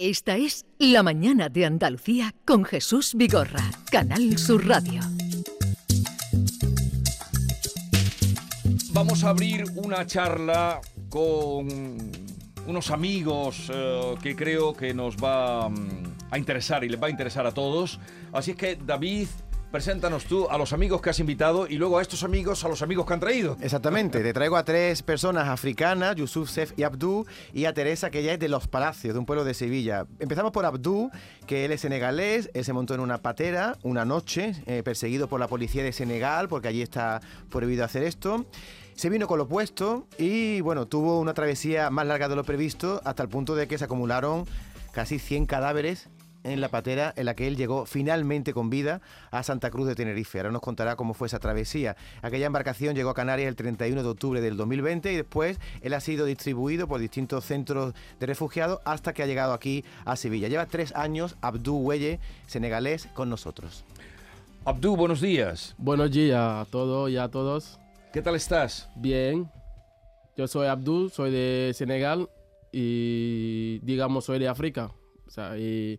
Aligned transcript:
Esta 0.00 0.36
es 0.36 0.64
La 0.78 1.02
Mañana 1.02 1.48
de 1.48 1.66
Andalucía 1.66 2.32
con 2.44 2.64
Jesús 2.64 3.14
Vigorra, 3.16 3.68
Canal 3.90 4.38
Sur 4.38 4.64
Radio. 4.64 5.00
Vamos 8.92 9.24
a 9.24 9.30
abrir 9.30 9.64
una 9.74 10.06
charla 10.06 10.80
con 11.08 11.66
unos 12.68 12.90
amigos 12.92 13.68
eh, 13.74 14.14
que 14.22 14.36
creo 14.36 14.72
que 14.72 14.94
nos 14.94 15.16
va 15.16 15.68
mm, 15.68 16.14
a 16.30 16.38
interesar 16.38 16.84
y 16.84 16.88
les 16.88 17.02
va 17.02 17.08
a 17.08 17.10
interesar 17.10 17.44
a 17.44 17.52
todos. 17.52 17.98
Así 18.32 18.52
es 18.52 18.56
que 18.56 18.76
David, 18.76 19.26
preséntanos 19.70 20.24
tú 20.24 20.48
a 20.48 20.56
los 20.56 20.72
amigos 20.72 21.02
que 21.02 21.10
has 21.10 21.20
invitado 21.20 21.66
y 21.66 21.76
luego 21.76 21.98
a 21.98 22.02
estos 22.02 22.24
amigos 22.24 22.64
a 22.64 22.68
los 22.68 22.82
amigos 22.82 23.06
que 23.06 23.12
han 23.12 23.20
traído. 23.20 23.56
Exactamente, 23.60 24.20
te 24.22 24.32
traigo 24.32 24.56
a 24.56 24.64
tres 24.64 25.02
personas 25.02 25.48
africanas, 25.48 26.16
Yusuf, 26.16 26.50
Sef 26.50 26.72
y 26.76 26.84
Abdú, 26.84 27.26
y 27.52 27.66
a 27.66 27.74
Teresa, 27.74 28.10
que 28.10 28.20
ella 28.20 28.34
es 28.34 28.38
de 28.38 28.48
Los 28.48 28.68
Palacios, 28.68 29.14
de 29.14 29.18
un 29.20 29.26
pueblo 29.26 29.44
de 29.44 29.54
Sevilla. 29.54 30.06
Empezamos 30.18 30.52
por 30.52 30.64
Abdú, 30.64 31.10
que 31.46 31.64
él 31.64 31.72
es 31.72 31.82
senegalés, 31.82 32.50
él 32.54 32.64
se 32.64 32.72
montó 32.72 32.94
en 32.94 33.00
una 33.00 33.18
patera 33.18 33.76
una 33.82 34.04
noche, 34.04 34.54
eh, 34.66 34.82
perseguido 34.82 35.28
por 35.28 35.40
la 35.40 35.48
policía 35.48 35.82
de 35.82 35.92
Senegal, 35.92 36.48
porque 36.48 36.68
allí 36.68 36.82
está 36.82 37.20
prohibido 37.50 37.84
hacer 37.84 38.02
esto. 38.02 38.46
Se 38.94 39.10
vino 39.10 39.28
con 39.28 39.38
lo 39.38 39.46
puesto 39.46 40.08
y 40.18 40.60
bueno, 40.60 40.86
tuvo 40.86 41.20
una 41.20 41.32
travesía 41.32 41.88
más 41.90 42.06
larga 42.06 42.28
de 42.28 42.34
lo 42.34 42.42
previsto 42.42 43.00
hasta 43.04 43.22
el 43.22 43.28
punto 43.28 43.54
de 43.54 43.68
que 43.68 43.78
se 43.78 43.84
acumularon 43.84 44.44
casi 44.92 45.20
100 45.20 45.46
cadáveres 45.46 46.08
en 46.50 46.60
la 46.60 46.68
patera 46.68 47.12
en 47.16 47.26
la 47.26 47.34
que 47.34 47.46
él 47.46 47.56
llegó 47.56 47.86
finalmente 47.86 48.52
con 48.52 48.70
vida 48.70 49.00
a 49.30 49.42
Santa 49.42 49.70
Cruz 49.70 49.86
de 49.86 49.94
Tenerife. 49.94 50.38
Ahora 50.38 50.50
nos 50.50 50.62
contará 50.62 50.96
cómo 50.96 51.14
fue 51.14 51.26
esa 51.26 51.38
travesía. 51.38 51.96
Aquella 52.22 52.46
embarcación 52.46 52.94
llegó 52.94 53.10
a 53.10 53.14
Canarias 53.14 53.48
el 53.48 53.56
31 53.56 54.02
de 54.02 54.08
octubre 54.08 54.40
del 54.40 54.56
2020 54.56 55.12
y 55.12 55.16
después 55.16 55.58
él 55.80 55.94
ha 55.94 56.00
sido 56.00 56.26
distribuido 56.26 56.88
por 56.88 57.00
distintos 57.00 57.44
centros 57.44 57.94
de 58.18 58.26
refugiados 58.26 58.80
hasta 58.84 59.12
que 59.12 59.22
ha 59.22 59.26
llegado 59.26 59.52
aquí 59.52 59.84
a 60.04 60.16
Sevilla. 60.16 60.48
Lleva 60.48 60.66
tres 60.66 60.94
años 60.94 61.36
Abdú 61.40 61.76
Huelle, 61.78 62.20
senegalés, 62.46 63.08
con 63.14 63.30
nosotros. 63.30 63.84
Abdú, 64.64 64.96
buenos 64.96 65.20
días. 65.20 65.74
Buenos 65.78 66.10
días 66.10 66.38
a 66.38 66.66
todos 66.70 67.10
y 67.10 67.16
a 67.16 67.28
todos. 67.28 67.78
¿Qué 68.12 68.22
tal 68.22 68.34
estás? 68.34 68.88
Bien. 68.96 69.50
Yo 70.36 70.46
soy 70.46 70.66
Abdul, 70.66 71.10
soy 71.10 71.30
de 71.30 71.72
Senegal 71.74 72.28
y 72.70 73.80
digamos 73.80 74.26
soy 74.26 74.38
de 74.38 74.48
África. 74.48 74.92
O 75.26 75.30
sea, 75.30 75.58
y 75.58 75.98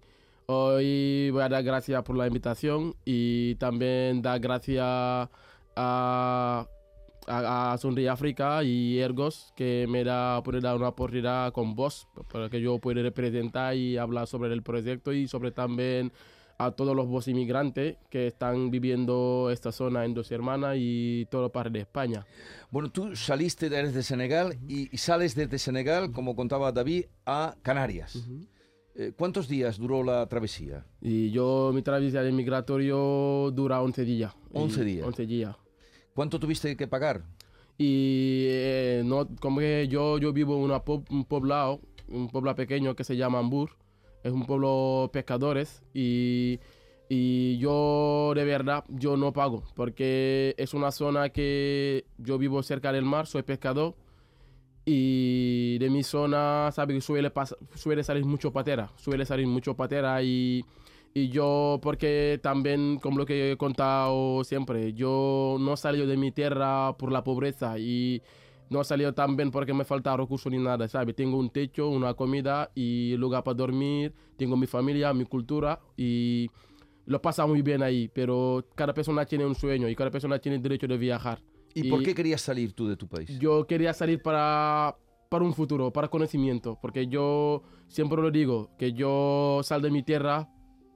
hoy 0.51 1.29
voy 1.29 1.43
a 1.43 1.49
dar 1.49 1.63
gracias 1.63 2.01
por 2.01 2.17
la 2.17 2.25
invitación 2.25 2.95
y 3.05 3.53
también 3.55 4.23
dar 4.23 4.39
gracias 4.39 4.83
a, 4.83 5.29
a, 5.75 6.65
a 7.27 7.77
Sonríe 7.77 8.09
África 8.09 8.63
y 8.63 8.97
Ergos 8.97 9.53
que 9.55 9.85
me 9.87 10.03
da 10.03 10.41
por 10.41 10.59
dar 10.59 10.75
una 10.75 10.87
oportunidad 10.87 11.53
con 11.53 11.75
vos 11.75 12.07
para 12.33 12.49
que 12.49 12.59
yo 12.61 12.79
pueda 12.79 13.03
representar 13.03 13.75
y 13.75 13.97
hablar 13.97 14.25
sobre 14.25 14.51
el 14.51 14.63
proyecto 14.63 15.13
y 15.13 15.27
sobre 15.27 15.51
también 15.51 16.11
a 16.57 16.71
todos 16.71 16.95
los 16.95 17.07
vos 17.07 17.27
inmigrantes 17.27 17.97
que 18.09 18.25
están 18.27 18.71
viviendo 18.71 19.49
esta 19.51 19.71
zona 19.71 20.03
en 20.03 20.15
Dos 20.15 20.31
Hermanas 20.31 20.77
y 20.79 21.27
todo 21.29 21.51
parte 21.51 21.69
de 21.69 21.79
España. 21.81 22.25
Bueno, 22.71 22.91
tú 22.91 23.15
saliste, 23.15 23.67
eres 23.67 23.93
de 23.93 24.01
Senegal 24.01 24.57
y, 24.67 24.93
y 24.93 24.97
sales 24.97 25.35
desde 25.35 25.59
Senegal, 25.59 26.11
como 26.11 26.35
contaba 26.35 26.71
David, 26.71 27.05
a 27.25 27.55
Canarias. 27.61 28.27
Eh, 29.01 29.13
¿Cuántos 29.17 29.47
días 29.47 29.77
duró 29.79 30.03
la 30.03 30.27
travesía? 30.27 30.85
Y 31.01 31.31
yo, 31.31 31.71
mi 31.73 31.81
travesía 31.81 32.21
de 32.21 32.33
migratorio 32.33 33.49
dura 33.53 33.81
11 33.81 34.03
días. 34.03 34.33
11 34.51 34.81
Y- 34.81 34.85
días. 34.85 35.07
11 35.07 35.25
días. 35.25 35.55
¿Cuánto 36.13 36.37
tuviste 36.37 36.75
que 36.75 36.85
pagar? 36.85 37.23
Y 37.77 38.43
eh, 38.49 39.01
no, 39.05 39.25
como 39.39 39.59
que 39.59 39.87
yo, 39.87 40.17
yo 40.17 40.33
vivo 40.33 40.57
en 40.57 40.63
una 40.63 40.83
po- 40.83 41.05
un 41.09 41.23
poblado, 41.23 41.79
un 42.09 42.27
pueblo 42.27 42.53
pequeño 42.55 42.93
que 42.93 43.05
se 43.05 43.15
llama 43.15 43.39
Ambur. 43.39 43.69
Es 44.21 44.33
un 44.33 44.45
pueblo 44.45 45.09
pescadores 45.13 45.81
y, 45.93 46.59
y 47.07 47.57
yo 47.57 48.33
de 48.35 48.43
verdad 48.43 48.83
yo 48.89 49.15
no 49.15 49.31
pago 49.31 49.63
porque 49.75 50.55
es 50.57 50.73
una 50.73 50.91
zona 50.91 51.29
que 51.29 52.03
yo 52.17 52.37
vivo 52.37 52.61
cerca 52.61 52.91
del 52.91 53.05
mar, 53.05 53.27
soy 53.27 53.43
pescador 53.43 53.95
y 54.91 55.77
de 55.77 55.87
mi 55.91 56.01
zona, 56.01 56.71
sabe 56.71 56.95
que 56.95 57.01
suele, 57.01 57.31
suele 57.75 58.03
salir 58.03 58.25
mucho 58.25 58.51
patera, 58.51 58.91
suele 58.95 59.23
salir 59.23 59.45
mucho 59.45 59.75
patera 59.75 60.23
y, 60.23 60.65
y 61.13 61.29
yo, 61.29 61.79
porque 61.79 62.39
también, 62.41 62.97
como 62.97 63.19
lo 63.19 63.25
que 63.27 63.51
he 63.51 63.57
contado 63.57 64.43
siempre, 64.43 64.93
yo 64.93 65.57
no 65.59 65.77
salí 65.77 66.03
de 66.03 66.17
mi 66.17 66.31
tierra 66.31 66.97
por 66.97 67.11
la 67.11 67.23
pobreza 67.23 67.77
y 67.77 68.23
no 68.71 68.83
salió 68.83 69.13
también 69.13 69.51
porque 69.51 69.75
me 69.75 69.85
falta 69.85 70.17
recursos 70.17 70.51
ni 70.51 70.57
nada, 70.57 70.87
¿sabes? 70.87 71.15
Tengo 71.15 71.37
un 71.37 71.51
techo, 71.51 71.87
una 71.87 72.15
comida 72.15 72.71
y 72.73 73.15
lugar 73.17 73.43
para 73.43 73.57
dormir, 73.57 74.15
tengo 74.37 74.57
mi 74.57 74.65
familia, 74.65 75.13
mi 75.13 75.25
cultura 75.25 75.79
y 75.97 76.49
lo 77.05 77.21
pasa 77.21 77.45
muy 77.45 77.61
bien 77.61 77.83
ahí, 77.83 78.07
pero 78.07 78.65
cada 78.73 78.95
persona 78.95 79.23
tiene 79.23 79.45
un 79.45 79.53
sueño 79.53 79.87
y 79.87 79.95
cada 79.95 80.09
persona 80.09 80.39
tiene 80.39 80.55
el 80.55 80.63
derecho 80.63 80.87
de 80.87 80.97
viajar. 80.97 81.39
¿Y, 81.73 81.89
por 81.89 82.03
qué 82.03 82.15
querías 82.15 82.41
salir 82.41 82.73
tú 82.73 82.87
de 82.87 82.95
tu 82.97 83.07
país? 83.07 83.37
Yo 83.39 83.65
quería 83.67 83.93
salir 83.93 84.21
para, 84.21 84.95
para 85.29 85.45
un 85.45 85.53
futuro, 85.53 85.91
para 85.91 86.07
conocimiento, 86.07 86.77
porque 86.81 87.07
yo 87.07 87.63
siempre 87.87 88.21
lo 88.21 88.31
digo, 88.31 88.71
que 88.77 88.93
yo 88.93 89.61
sal 89.63 89.81
de 89.81 89.91
mi 89.91 90.03
tierra 90.03 90.49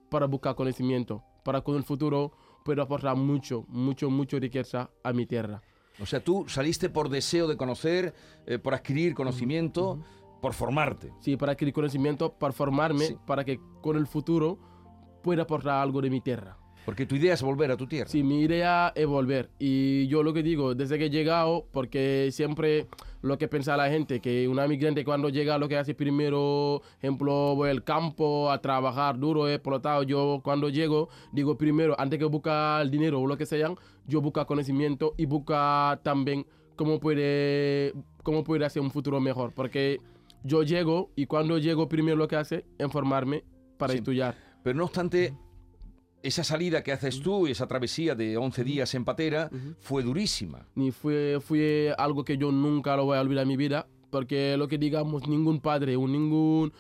para 0.10 0.26
buscar 0.26 0.56
conocimiento, 0.56 1.24
para 1.44 1.62
con 1.62 1.76
el 1.76 1.84
futuro 1.84 2.32
puedo 2.64 2.82
aportar 2.82 3.16
mucho, 3.16 3.66
mucho, 3.68 4.10
mucho 4.10 4.40
riqueza 4.40 4.90
a 5.04 5.14
mi 5.14 5.26
tierra. 5.26 5.62
O 6.02 6.06
sea, 6.06 6.24
tú 6.24 6.46
saliste 6.48 6.90
por 6.90 7.10
deseo 7.10 7.48
de 7.48 7.56
conocer, 7.58 8.14
eh, 8.48 8.58
por 8.58 8.74
adquirir 8.74 9.14
conocimiento, 9.14 10.00
por 10.42 10.54
formarte. 10.54 11.14
Sí, 11.20 11.38
para 11.38 11.52
adquirir 11.54 11.74
conocimiento, 11.74 12.34
para 12.34 12.52
formarme, 12.54 13.06
Sí. 13.06 13.18
para 13.26 13.44
que 13.44 13.60
con 13.82 13.96
el 13.96 14.08
futuro 14.08 14.58
pueda 15.22 15.44
aportar 15.44 15.82
algo 15.82 16.02
de 16.02 16.10
mi 16.10 16.20
tierra. 16.20 16.58
Porque 16.86 17.06
tu 17.06 17.16
idea 17.16 17.34
es 17.34 17.42
volver 17.42 17.72
a 17.72 17.78
tu 17.78 17.88
tierra. 17.88 18.10
Sí, 18.10 18.24
mi 18.24 18.42
idea 18.42 18.92
es 18.96 19.08
volver. 19.08 19.50
Y 19.58 20.08
yo 20.08 20.22
lo 20.22 20.34
que 20.34 20.44
digo, 20.44 20.76
desde 20.76 20.98
que 20.98 21.06
he 21.06 21.10
llegado, 21.10 21.66
porque 21.72 22.30
siempre 22.32 22.88
lo 23.22 23.38
que 23.38 23.48
piensa 23.48 23.78
la 23.78 23.90
gente, 23.90 24.20
que 24.20 24.48
un 24.50 24.60
migrante 24.68 25.06
cuando 25.06 25.30
llega 25.30 25.58
lo 25.58 25.70
que 25.70 25.78
hace 25.78 25.96
primero, 25.96 26.82
ejemplo, 27.00 27.56
voy 27.56 27.70
al 27.70 27.84
campo 27.86 28.52
a 28.52 28.60
trabajar 28.60 29.18
duro, 29.18 29.48
explotado. 29.48 30.04
Yo 30.04 30.42
cuando 30.44 30.68
llego, 30.68 31.08
digo 31.32 31.58
primero, 31.58 31.96
antes 31.98 32.20
que 32.20 32.26
buscar 32.26 32.82
el 32.82 32.92
dinero 32.92 33.22
o 33.22 33.28
lo 33.28 33.38
que 33.38 33.46
sea, 33.46 33.74
yo 34.06 34.20
busco 34.22 34.46
conocimiento 34.46 35.14
y 35.18 35.26
busco 35.26 35.54
también 36.04 36.46
cómo 36.76 37.00
puede, 37.00 37.94
cómo 38.24 38.44
puede 38.44 38.66
hacer 38.66 38.82
un 38.82 38.92
futuro 38.92 39.22
mejor. 39.22 39.54
Porque 39.54 40.02
yo 40.44 40.64
llego 40.64 41.12
y 41.16 41.28
cuando 41.28 41.58
llego 41.60 41.88
primero 41.88 42.18
lo 42.18 42.28
que 42.28 42.36
hace 42.36 42.66
es 42.78 42.92
formarme 42.92 43.46
para 43.78 43.94
Sí. 43.94 44.00
estudiar. 44.00 44.36
Pero 44.64 44.78
no 44.78 44.84
obstante, 44.86 45.34
esa 46.24 46.44
salida 46.44 46.84
que 46.84 46.94
haces 46.94 47.22
tú 47.22 47.48
y 47.48 47.52
esa 47.52 47.68
travesía 47.68 48.16
de 48.16 48.38
11 48.38 48.64
días 48.64 48.96
en 48.96 49.04
patera 49.04 49.52
fue 49.80 50.02
durísima. 50.04 50.66
ni 50.74 50.92
fue, 50.92 51.40
fue 51.46 51.94
algo 51.98 52.24
que 52.24 52.38
yo 52.38 52.52
nunca 52.52 52.96
lo 52.96 53.06
voy 53.06 53.18
a 53.18 53.22
olvidar 53.22 53.44
en 53.44 53.50
mi 53.50 53.58
vida, 53.58 53.86
porque 54.10 54.56
lo 54.58 54.68
que 54.68 54.78
digamos, 54.78 55.28
ningún 55.28 55.60
padre 55.60 55.98
o 55.98 56.08
ningún, 56.08 56.72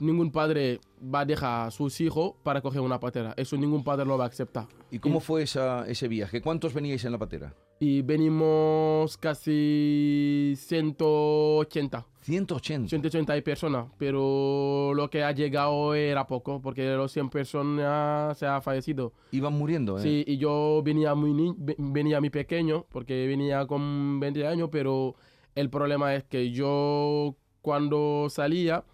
ningún 0.00 0.30
padre 0.30 0.80
va 1.02 1.20
a 1.20 1.24
dejar 1.24 1.66
a 1.68 1.70
sus 1.70 2.00
hijos 2.00 2.32
para 2.42 2.60
coger 2.60 2.80
una 2.80 2.98
patera. 3.00 3.34
Eso 3.36 3.56
ningún 3.56 3.84
padre 3.84 4.04
lo 4.06 4.16
va 4.18 4.24
a 4.24 4.28
aceptar. 4.28 4.66
¿Y 4.90 4.98
cómo 4.98 5.20
fue 5.20 5.42
esa, 5.42 5.86
ese 5.88 6.08
viaje? 6.08 6.40
¿Cuántos 6.40 6.72
veníais 6.74 7.04
en 7.04 7.12
la 7.12 7.18
patera? 7.18 7.54
Y 7.80 8.02
venimos 8.02 9.16
casi 9.18 10.54
180. 10.56 12.06
180. 12.22 12.88
180 12.88 13.42
personas, 13.42 13.86
pero 13.98 14.92
lo 14.94 15.10
que 15.10 15.22
ha 15.22 15.32
llegado 15.32 15.94
era 15.94 16.26
poco, 16.26 16.60
porque 16.62 16.82
de 16.82 16.96
los 16.96 17.12
100 17.12 17.28
personas 17.28 18.38
se 18.38 18.46
ha 18.46 18.60
fallecido. 18.62 19.12
Iban 19.32 19.52
muriendo, 19.52 19.98
¿eh? 19.98 20.02
Sí, 20.02 20.24
y 20.26 20.38
yo 20.38 20.80
venía 20.84 21.14
muy, 21.14 21.34
ni- 21.34 21.54
ve- 21.56 21.76
venía 21.78 22.20
muy 22.20 22.30
pequeño, 22.30 22.86
porque 22.90 23.26
venía 23.26 23.66
con 23.66 24.18
20 24.20 24.46
años, 24.46 24.70
pero 24.72 25.14
el 25.54 25.68
problema 25.68 26.14
es 26.14 26.24
que 26.24 26.50
yo 26.50 27.36
cuando 27.60 28.28
salía, 28.30 28.84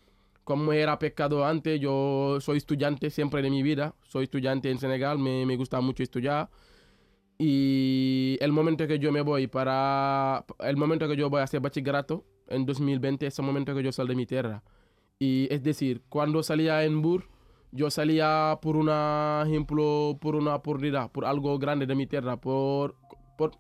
como 0.51 0.73
era 0.73 0.99
pescado 0.99 1.45
antes, 1.45 1.79
yo 1.79 2.39
soy 2.41 2.57
estudiante 2.57 3.09
siempre 3.11 3.41
de 3.41 3.51
mi 3.51 3.63
vida, 3.63 3.95
soy 4.03 4.25
estudiante 4.25 4.69
en 4.69 4.81
Senegal, 4.81 5.17
me, 5.17 5.47
me 5.47 5.57
gusta 5.57 5.81
mucho 5.81 6.03
estudiar. 6.03 6.51
Y 7.39 8.37
el 8.41 8.51
momento 8.51 8.85
que 8.89 8.99
yo 8.99 9.13
me 9.13 9.21
voy 9.21 9.47
para, 9.47 10.45
el 10.59 10.77
momento 10.77 11.07
que 11.07 11.15
yo 11.15 11.31
voy 11.31 11.41
a 11.41 11.45
hacer 11.45 11.61
bachillerato 11.61 12.25
en 12.49 12.67
2020 12.67 13.29
es 13.29 13.39
el 13.39 13.45
momento 13.45 13.77
que 13.77 13.85
yo 13.85 13.93
salgo 13.93 14.09
de 14.09 14.17
mi 14.17 14.27
tierra. 14.27 14.65
Y 15.21 15.47
es 15.55 15.63
decir, 15.63 16.03
cuando 16.09 16.43
salía 16.43 16.83
en 16.83 17.01
Bur, 17.01 17.29
yo 17.71 17.89
salía 17.89 18.59
por 18.61 18.75
un 18.75 18.89
ejemplo, 19.47 20.19
por 20.21 20.35
una 20.35 20.57
oportunidad, 20.57 21.13
por 21.13 21.27
algo 21.27 21.57
grande 21.61 21.87
de 21.87 21.95
mi 21.95 22.09
tierra, 22.09 22.41
por, 22.41 22.97
por, 23.39 23.53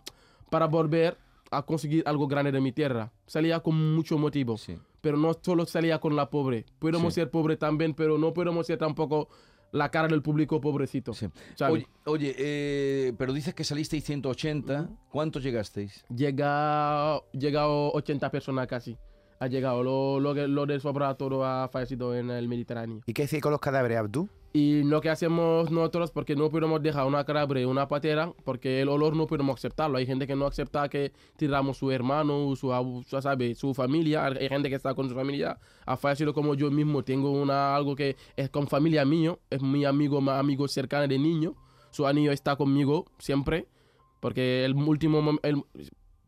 para 0.50 0.66
volver 0.66 1.18
a 1.52 1.62
conseguir 1.62 2.02
algo 2.04 2.26
grande 2.26 2.50
de 2.50 2.60
mi 2.60 2.72
tierra. 2.72 3.12
Salía 3.28 3.60
con 3.60 3.94
mucho 3.94 4.18
motivo, 4.18 4.58
Sí. 4.58 4.76
Pero 5.00 5.16
no 5.16 5.32
solo 5.40 5.66
salía 5.66 5.98
con 6.00 6.16
la 6.16 6.30
pobre. 6.30 6.66
Podemos 6.78 7.14
Sí. 7.14 7.20
ser 7.20 7.30
pobres 7.30 7.58
también, 7.58 7.94
pero 7.94 8.18
no 8.18 8.32
podemos 8.32 8.66
ser 8.66 8.78
tampoco 8.78 9.28
la 9.72 9.90
cara 9.90 10.08
del 10.08 10.20
público 10.22 10.60
pobrecito. 10.60 11.14
Sí. 11.14 11.26
Oye, 11.68 11.86
oye, 12.04 12.34
eh, 12.38 13.12
pero 13.16 13.32
dices 13.32 13.54
que 13.54 13.62
salisteis 13.64 14.02
180. 14.04 14.88
¿Cuántos 15.10 15.42
llegasteis? 15.44 16.04
Llega, 16.08 17.20
llega 17.32 17.62
a 17.62 17.68
80 17.68 18.30
personas 18.30 18.66
casi. 18.66 18.96
Ha 19.40 19.46
llegado. 19.46 19.82
Lo, 19.82 20.20
lo, 20.20 20.34
lo 20.46 20.66
del 20.66 20.80
todo 20.80 21.44
ha 21.44 21.68
fallecido 21.68 22.14
en 22.14 22.30
el 22.30 22.46
Mediterráneo. 22.46 23.00
¿Y 23.06 23.14
qué 23.14 23.22
decir 23.22 23.40
con 23.40 23.50
los 23.50 23.60
cadáveres, 23.60 23.98
Abdú? 23.98 24.28
Y 24.52 24.82
lo 24.82 25.00
que 25.00 25.08
hacemos 25.08 25.70
nosotros, 25.70 26.10
porque 26.10 26.36
no 26.36 26.50
podemos 26.50 26.82
dejar 26.82 27.06
una 27.06 27.24
cadáver 27.24 27.66
una 27.66 27.88
patera, 27.88 28.32
porque 28.44 28.82
el 28.82 28.88
olor 28.88 29.16
no 29.16 29.26
podemos 29.26 29.56
aceptarlo. 29.56 29.96
Hay 29.96 30.06
gente 30.06 30.26
que 30.26 30.36
no 30.36 30.46
acepta 30.46 30.88
que 30.88 31.12
tiramos 31.36 31.78
su 31.78 31.90
hermano, 31.90 32.54
su, 32.56 33.04
su, 33.06 33.20
sabe, 33.20 33.54
su 33.54 33.72
familia. 33.74 34.26
Hay 34.26 34.48
gente 34.48 34.68
que 34.68 34.74
está 34.74 34.94
con 34.94 35.08
su 35.08 35.14
familia. 35.14 35.58
Ha 35.86 35.96
fallecido 35.96 36.34
como 36.34 36.54
yo 36.54 36.70
mismo. 36.70 37.02
Tengo 37.02 37.30
una, 37.30 37.74
algo 37.74 37.96
que 37.96 38.16
es 38.36 38.50
con 38.50 38.66
familia 38.66 39.04
mío. 39.04 39.38
Es 39.48 39.62
mi 39.62 39.84
amigo, 39.84 40.20
más 40.20 40.38
amigo 40.38 40.68
cercano 40.68 41.08
de 41.08 41.18
niño. 41.18 41.54
Su 41.92 42.06
anillo 42.06 42.32
está 42.32 42.56
conmigo 42.56 43.06
siempre. 43.18 43.68
Porque 44.18 44.66
el 44.66 44.74
último, 44.74 45.38
el, 45.42 45.64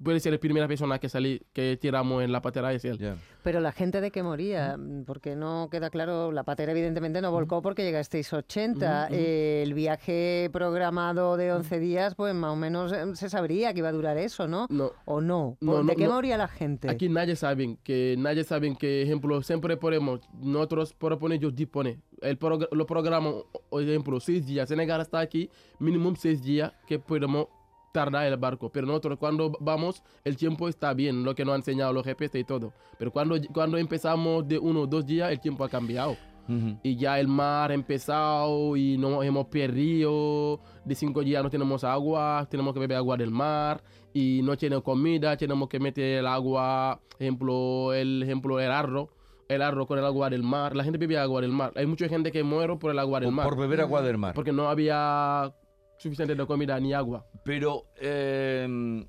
puede 0.03 0.21
ser 0.21 0.33
la 0.33 0.39
primera 0.39 0.69
persona 0.69 0.99
que 0.99 1.09
salí, 1.09 1.41
que 1.53 1.77
tiramos 1.81 2.23
en 2.23 2.33
la 2.33 2.41
patera 2.43 2.73
es 2.73 2.85
él. 2.85 2.99
Ya. 2.99 3.17
Pero 3.43 3.61
la 3.61 3.73
gente 3.73 4.01
de 4.01 4.11
qué 4.11 4.23
moría, 4.23 4.79
porque 5.07 5.37
no 5.37 5.69
queda 5.71 5.91
claro, 5.91 6.33
la 6.33 6.45
patera 6.45 6.73
evidentemente 6.73 7.21
no 7.21 7.31
volcó 7.31 7.63
porque 7.63 7.83
llegasteis 7.83 8.33
80. 8.33 9.05
Ujú, 9.07 9.15
ujú. 9.15 9.23
Eh, 9.23 9.63
el 9.63 9.75
viaje 9.75 10.49
programado 10.53 11.37
de 11.37 11.53
11 11.53 11.79
días, 11.81 12.15
pues 12.15 12.35
más 12.35 12.53
o 12.53 12.57
menos 12.57 12.93
eh, 12.93 13.15
se 13.15 13.29
sabría 13.29 13.73
que 13.73 13.79
iba 13.79 13.89
a 13.89 13.93
durar 13.93 14.17
eso, 14.19 14.47
¿no? 14.47 14.67
No, 14.71 14.93
¿O 15.05 15.21
no? 15.21 15.57
No, 15.61 15.79
¿De 15.79 15.85
no, 15.85 15.95
qué 15.95 16.07
no. 16.07 16.15
moría 16.15 16.37
la 16.37 16.49
gente? 16.49 16.89
Aquí 16.91 17.09
nadie 17.09 17.37
sabe 17.37 17.77
que 17.83 18.17
nadie 18.19 18.45
sabe 18.45 18.75
que 18.77 19.03
ejemplo 19.03 19.43
siempre 19.43 19.77
ponemos 19.77 20.21
nosotros 20.41 20.93
proponemos 20.95 21.43
yo 21.43 21.51
dispone 21.51 21.99
el 22.21 22.39
progr 22.39 22.69
lo 22.73 22.87
programa 22.87 23.33
por 23.69 23.83
ejemplo 23.83 24.21
seis 24.21 24.45
días 24.47 24.69
Senegal 24.69 25.01
está 25.01 25.21
aquí 25.21 25.51
mínimo 25.79 26.13
seis 26.17 26.43
días 26.43 26.73
que 26.87 26.99
podemos 26.99 27.47
tardar 27.93 28.27
el 28.27 28.37
barco 28.39 28.71
pero 28.73 28.87
nosotros 28.87 29.19
cuando 29.19 29.53
vamos 29.61 30.03
el 30.25 30.37
tiempo 30.37 30.69
está 30.69 30.95
bien 30.95 31.23
lo 31.25 31.35
que 31.35 31.45
nos 31.45 31.53
han 31.55 31.61
enseñado 31.61 31.93
los 31.93 32.05
GPS 32.05 32.39
y 32.39 32.45
todo 32.45 32.73
pero 32.99 33.11
cuando 33.13 33.37
cuando 33.53 33.77
empezamos 33.79 34.49
de 34.49 34.59
uno 34.59 34.81
o 34.81 34.87
dos 34.87 35.05
días 35.07 35.31
el 35.31 35.39
tiempo 35.41 35.63
ha 35.65 35.69
cambiado 35.69 36.17
Ujú. 36.49 36.77
y 36.83 36.97
ya 36.97 37.21
el 37.21 37.29
mar 37.29 37.71
ha 37.71 37.75
empezado 37.75 38.77
y 38.77 38.99
nos 38.99 39.25
hemos 39.25 39.47
perdido. 39.47 40.59
De 40.85 40.97
cinco 40.97 41.23
días 41.23 41.41
no 41.41 41.49
tenemos 41.49 41.85
agua, 41.85 42.49
tenemos 42.51 42.75
que 42.75 42.81
beber 42.81 42.97
agua 42.97 43.17
del 43.17 43.31
mar 43.31 43.81
y 44.13 44.41
no 44.43 44.57
tenemos 44.57 44.83
comida, 44.83 45.37
tenemos 45.37 45.69
que 45.69 45.79
meter 45.79 46.19
el 46.19 46.27
agua, 46.27 47.01
ejemplo, 47.19 47.93
el 47.95 48.25
ejemplo, 48.25 48.59
el 48.59 48.73
arroz, 48.73 49.09
el 49.49 49.63
arroz 49.63 49.87
con 49.87 50.01
el 50.01 50.05
agua 50.05 50.31
del 50.31 50.43
mar. 50.43 50.75
La 50.75 50.83
gente 50.83 50.99
bebe 50.99 51.17
agua 51.17 51.41
del 51.43 51.53
mar. 51.53 51.73
Hay 51.77 51.87
mucha 51.87 52.09
gente 52.09 52.33
que 52.33 52.43
muere 52.43 52.75
por 52.77 52.91
el 52.91 52.99
agua 52.99 53.21
del 53.21 53.29
Por, 53.29 53.35
mar 53.37 53.49
por 53.49 53.59
beber 53.59 53.81
agua 53.81 54.03
del 54.03 54.19
mar. 54.19 54.35
porque 54.35 54.51
no 54.53 54.69
había 54.69 55.55
suficiente 56.03 56.35
de 56.35 56.47
comida 56.47 56.79
ni 56.81 56.93
agua. 56.93 57.25
Pero 57.45 57.87
eh, 57.97 59.05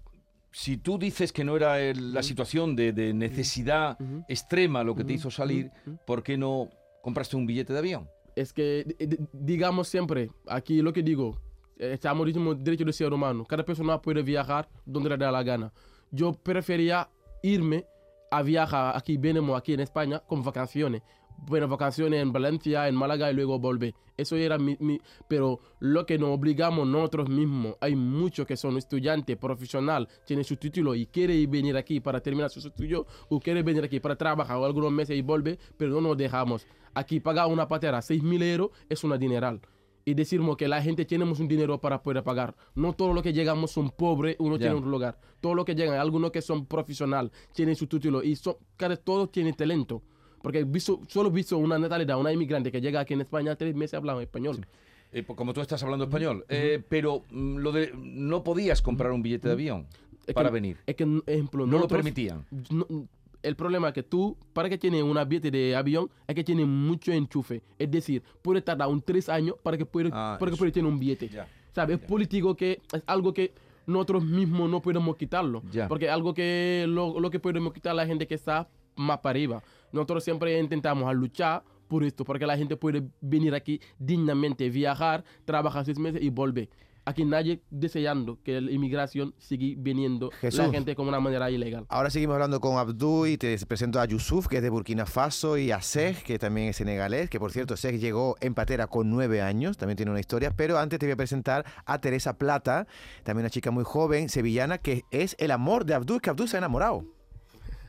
si 0.51 0.77
tú 0.77 0.97
dices 0.97 1.31
que 1.33 1.43
no 1.43 1.55
era 1.55 1.79
el- 1.81 2.13
la 2.13 2.21
situación 2.23 2.75
de, 2.75 2.93
de 2.93 3.13
necesidad 3.13 3.97
extrema 4.27 4.83
lo 4.83 4.95
que 4.95 5.03
te 5.03 5.13
hizo 5.13 5.29
salir. 5.31 5.71
¿por 6.05 6.21
qué 6.23 6.37
no 6.37 6.69
compraste 7.01 7.35
un 7.35 7.45
billete 7.45 7.73
de 7.73 7.79
avión? 7.79 8.09
es 8.35 8.51
que 8.51 8.83
di- 8.97 9.05
di- 9.05 9.17
digamos 9.31 9.87
siempre, 9.87 10.31
aquí 10.47 10.81
lo 10.81 10.91
que 10.91 11.03
digo, 11.03 11.39
estamos 11.77 12.25
diciendo 12.25 12.55
derecho 12.55 12.83
del 12.83 12.93
ser 12.93 13.13
humano, 13.13 13.45
cada 13.45 13.63
persona 13.63 14.01
puede 14.01 14.23
viajar 14.23 14.67
donde 14.85 15.09
le 15.09 15.17
da 15.17 15.31
la 15.31 15.43
gana. 15.43 15.71
Yo 16.09 16.33
prefería 16.33 17.07
irme 17.43 17.85
a 18.31 18.41
viajar 18.41 18.97
aquí, 18.97 19.17
venimos 19.17 19.55
aquí 19.55 19.73
en 19.73 19.81
España 19.81 20.19
con 20.19 20.43
vacaciones. 20.43 21.03
Bueno, 21.45 21.67
vacaciones 21.67 22.21
en 22.21 22.31
Valencia, 22.31 22.87
en 22.87 22.95
Málaga 22.95 23.29
y 23.29 23.33
luego 23.33 23.59
volver. 23.59 23.93
Eso 24.15 24.35
era 24.37 24.57
mi, 24.57 24.77
mi- 24.79 24.99
Pero 25.27 25.59
lo 25.79 26.05
que 26.05 26.17
nos 26.17 26.29
obligamos 26.29 26.87
nosotros 26.87 27.27
mismos, 27.29 27.75
hay 27.81 27.95
muchos 27.95 28.45
que 28.47 28.55
son 28.55 28.77
estudiantes, 28.77 29.35
profesional, 29.37 30.07
tienen 30.25 30.45
su 30.45 30.55
título 30.55 30.95
y 30.95 31.07
quieren 31.07 31.49
venir 31.51 31.75
aquí 31.75 31.99
para 31.99 32.21
terminar 32.21 32.49
su 32.49 32.59
estudio 32.59 33.05
o 33.29 33.39
quieren 33.39 33.65
venir 33.65 33.83
aquí 33.83 33.99
para 33.99 34.15
trabajar 34.15 34.57
o 34.57 34.65
algunos 34.65 34.91
meses 34.91 35.17
y 35.17 35.21
volver, 35.21 35.59
pero 35.77 35.91
no 35.93 36.01
nos 36.09 36.17
dejamos. 36.17 36.65
Aquí 36.93 37.19
pagar 37.19 37.47
una 37.47 37.67
patera 37.67 38.01
6 38.01 38.23
mil 38.23 38.41
euros 38.43 38.69
es 38.87 39.03
una 39.03 39.17
dineral. 39.17 39.59
Y 40.05 40.13
decimos 40.15 40.57
que 40.57 40.67
la 40.67 40.81
gente 40.81 41.05
tenemos 41.05 41.39
un 41.39 41.47
dinero 41.47 41.79
para 41.79 42.03
poder 42.03 42.21
pagar. 42.23 42.55
No 42.75 42.91
todo 42.93 43.13
lo 43.13 43.21
que 43.23 43.31
llegamos 43.31 43.71
son 43.71 43.89
pobres, 43.89 44.35
uno 44.37 44.55
Ya. 44.57 44.63
tiene 44.69 44.75
un 44.75 44.91
lugar. 44.91 45.17
Todo 45.39 45.55
lo 45.55 45.63
que 45.65 45.75
llegan, 45.75 45.97
algunos 45.97 46.31
que 46.31 46.41
son 46.41 46.65
profesional, 46.65 47.31
tienen 47.53 47.75
su 47.75 47.87
título 47.87 48.21
y 48.21 48.35
son, 48.35 48.55
todos 49.03 49.31
tienen 49.31 49.53
talento. 49.55 50.03
Porque 50.43 50.63
visto, 50.65 50.99
solo 51.07 51.29
he 51.29 51.31
visto 51.31 51.57
una 51.57 51.79
natalidad, 51.79 52.19
una 52.19 52.31
inmigrante 52.33 52.69
que 52.69 52.81
llega 52.81 52.99
aquí 52.99 53.13
en 53.13 53.21
España, 53.21 53.55
tres 53.55 53.73
meses 53.73 53.93
hablando 53.95 54.21
español. 54.21 54.57
Eh, 55.13 55.23
pues 55.23 55.37
como 55.37 55.53
tú 55.53 55.61
estás 55.61 55.81
hablando 55.83 56.03
español. 56.05 56.43
Eh, 56.49 56.83
pero 56.89 57.23
mm, 57.31 57.57
lo 57.59 57.71
de 57.71 57.91
no 57.95 58.43
podías 58.43 58.81
comprar 58.81 59.11
un 59.13 59.21
billete 59.23 59.47
de 59.47 59.53
avión 59.53 59.87
Es 60.27 60.33
para 60.33 60.49
que- 60.49 60.53
venir. 60.53 60.77
Es 60.85 60.95
que, 60.95 61.21
ejemplo, 61.27 61.65
No 61.65 61.79
lo 61.79 61.87
permitían. 61.87 62.45
no- 62.69 62.85
el 63.41 63.55
problema 63.55 63.87
es 63.89 63.93
que 63.93 64.03
tú, 64.03 64.35
para 64.53 64.67
que 64.69 64.77
tienes 64.77 65.01
una 65.03 65.23
billete 65.23 65.49
de 65.49 65.75
avión, 65.77 66.09
hay 66.27 66.35
que 66.35 66.43
tener 66.43 66.65
mucho 66.65 67.11
enchufe. 67.13 67.61
Es 67.79 67.89
decir, 67.89 68.21
puede 68.41 68.61
tardar 68.61 68.89
un 68.89 69.01
tres 69.01 69.29
años 69.29 69.55
para 69.63 69.77
que 69.77 69.85
pueda, 69.85 70.09
Ah, 70.11 70.35
para 70.37 70.49
que 70.49 70.55
eso. 70.55 70.59
pueda 70.59 70.71
tener 70.73 70.91
un 70.91 70.99
billete. 70.99 71.29
Ya. 71.29 71.47
¿Sabes? 71.73 71.99
Es 72.01 72.05
político 72.05 72.55
que 72.55 72.81
es 72.93 73.01
algo 73.07 73.33
que 73.33 73.53
nosotros 73.85 74.23
mismos 74.25 74.69
no 74.69 74.81
podemos 74.81 75.15
quitarlo. 75.15 75.61
Ya. 75.71 75.87
Porque 75.87 76.09
algo 76.09 76.33
que 76.33 76.85
lo, 76.87 77.17
lo 77.19 77.29
que 77.29 77.39
podemos 77.39 77.71
quitar 77.73 77.91
a 77.91 77.95
la 77.95 78.05
gente 78.05 78.27
que 78.27 78.35
está 78.35 78.67
más 78.95 79.19
para 79.19 79.31
arriba. 79.31 79.63
Nosotros 79.93 80.23
siempre 80.23 80.59
intentamos 80.59 81.07
a 81.07 81.13
luchar 81.13 81.63
por 81.87 82.03
esto, 82.03 82.25
porque 82.25 82.47
la 82.47 82.57
gente 82.57 82.75
puede 82.75 83.07
venir 83.21 83.53
aquí 83.53 83.79
dignamente, 83.99 84.69
viajar, 84.69 85.23
trabajar 85.45 85.85
seis 85.85 85.99
meses 85.99 86.21
y 86.21 86.29
volver. 86.29 86.69
Aquí 87.05 87.25
nadie 87.25 87.61
deseando 87.69 88.39
que 88.43 88.59
la 88.61 88.71
inmigración 88.71 89.35
siga 89.37 89.75
viniendo 89.77 90.31
Jesús. 90.39 90.59
la 90.59 90.71
gente 90.71 90.95
como 90.95 91.09
una 91.09 91.19
manera 91.19 91.51
ilegal. 91.51 91.85
Ahora 91.89 92.09
seguimos 92.09 92.35
hablando 92.35 92.61
con 92.61 92.77
Abdú 92.77 93.25
y 93.25 93.37
te 93.37 93.57
presento 93.67 93.99
a 93.99 94.05
Yusuf, 94.05 94.47
que 94.47 94.57
es 94.57 94.63
de 94.63 94.69
Burkina 94.69 95.05
Faso, 95.05 95.57
y 95.57 95.71
a 95.71 95.81
Sej, 95.81 96.23
que 96.23 96.39
también 96.39 96.69
es 96.69 96.77
senegalés, 96.77 97.29
que 97.29 97.39
por 97.39 97.51
cierto, 97.51 97.75
Sej 97.75 97.99
llegó 97.99 98.37
en 98.39 98.55
patera 98.55 98.87
con 98.87 99.09
nueve 99.09 99.41
años, 99.41 99.77
también 99.77 99.97
tiene 99.97 100.11
una 100.11 100.21
historia, 100.21 100.55
pero 100.55 100.79
antes 100.79 100.97
te 100.97 101.05
voy 101.05 101.13
a 101.13 101.17
presentar 101.17 101.65
a 101.85 101.99
Teresa 101.99 102.37
Plata, 102.37 102.87
también 103.23 103.43
una 103.43 103.49
chica 103.49 103.69
muy 103.69 103.83
joven, 103.83 104.29
sevillana, 104.29 104.77
que 104.77 105.03
es 105.11 105.35
el 105.39 105.51
amor 105.51 105.85
de 105.85 105.95
Abdú, 105.95 106.19
que 106.19 106.29
Abdú 106.29 106.47
se 106.47 106.55
ha 106.55 106.59
enamorado. 106.59 107.05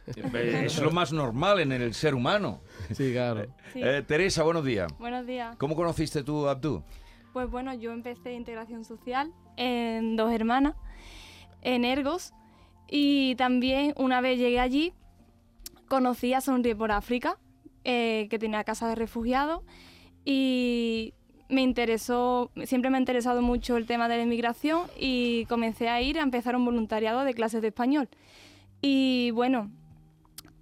Es 0.07 0.81
lo 0.81 0.91
más 0.91 1.13
normal 1.13 1.61
en 1.61 1.73
el 1.73 1.95
ser 1.95 2.15
humano. 2.15 2.61
Sí, 2.93 3.13
claro. 3.13 3.47
Sí. 3.73 3.81
Eh, 3.83 4.03
Teresa, 4.07 4.43
buenos 4.43 4.65
días. 4.65 4.93
Buenos 4.99 5.27
días. 5.27 5.57
¿Cómo 5.57 5.75
conociste 5.75 6.23
tú 6.23 6.47
a 6.47 6.53
Abdú? 6.53 6.83
Pues 7.33 7.51
bueno, 7.51 7.75
yo 7.75 7.91
empecé 7.93 8.35
integración 8.35 8.85
social 8.85 9.33
en 9.57 10.17
Dos 10.17 10.33
Hermanas, 10.33 10.75
en 11.63 11.85
Ergos, 11.85 12.33
y 12.89 13.35
también 13.37 13.95
una 13.97 14.21
vez 14.21 14.39
llegué 14.39 14.61
allí, 14.61 14.93
conocí 15.89 16.33
a 16.35 16.41
Sonríe 16.41 16.77
por 16.77 16.93
África, 16.93 17.39
eh, 17.83 18.29
que 18.31 18.39
tenía 18.39 18.63
casa 18.63 18.89
de 18.89 18.95
refugiados, 18.95 19.63
y 20.25 21.15
me 21.49 21.63
interesó, 21.63 22.53
siempre 22.65 22.91
me 22.91 22.99
ha 22.99 23.01
interesado 23.01 23.43
mucho 23.43 23.77
el 23.77 23.87
tema 23.87 24.09
de 24.09 24.19
la 24.19 24.23
inmigración 24.23 24.83
y 24.99 25.47
comencé 25.47 25.89
a 25.89 26.01
ir 26.01 26.19
a 26.19 26.23
empezar 26.23 26.55
un 26.57 26.65
voluntariado 26.65 27.25
de 27.25 27.35
clases 27.35 27.63
de 27.63 27.69
español. 27.69 28.09
Y 28.81 29.31
bueno, 29.33 29.71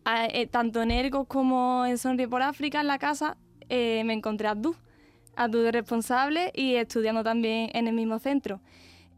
eh, 0.06 0.46
tanto 0.46 0.82
en 0.82 0.90
Ergos 0.90 1.26
como 1.26 1.86
en 1.86 1.98
Sonríe 1.98 2.28
por 2.28 2.42
África, 2.42 2.80
en 2.80 2.86
la 2.86 2.98
casa, 2.98 3.36
eh, 3.68 4.02
me 4.04 4.12
encontré 4.12 4.48
a 4.48 4.52
Abdú. 4.52 4.74
Abdú 5.34 5.60
de 5.60 5.72
responsable 5.72 6.52
y 6.54 6.74
estudiando 6.74 7.24
también 7.24 7.70
en 7.72 7.88
el 7.88 7.94
mismo 7.94 8.18
centro. 8.18 8.60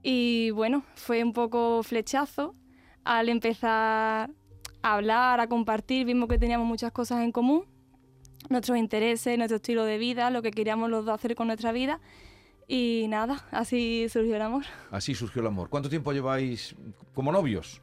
Y 0.02 0.50
bueno, 0.50 0.84
fue 0.94 1.24
un 1.24 1.32
poco 1.32 1.82
flechazo 1.82 2.54
al 3.04 3.28
empezar 3.28 4.30
a 4.82 4.94
hablar, 4.94 5.40
a 5.40 5.48
compartir, 5.48 6.06
vimos 6.06 6.28
que 6.28 6.38
teníamos 6.38 6.66
muchas 6.66 6.92
cosas 6.92 7.22
en 7.22 7.32
común, 7.32 7.64
nuestros 8.48 8.78
intereses, 8.78 9.36
nuestro 9.38 9.56
estilo 9.56 9.84
de 9.84 9.98
vida, 9.98 10.30
lo 10.30 10.42
que 10.42 10.50
queríamos 10.50 10.90
los 10.90 11.04
dos 11.04 11.14
hacer 11.14 11.34
con 11.34 11.46
nuestra 11.46 11.72
vida. 11.72 12.00
Y 12.66 13.06
nada, 13.08 13.44
así 13.50 14.06
surgió 14.08 14.36
el 14.36 14.42
amor. 14.42 14.64
Así 14.90 15.14
surgió 15.14 15.42
el 15.42 15.48
amor. 15.48 15.68
¿Cuánto 15.68 15.90
tiempo 15.90 16.12
lleváis 16.12 16.74
como 17.14 17.30
novios? 17.30 17.82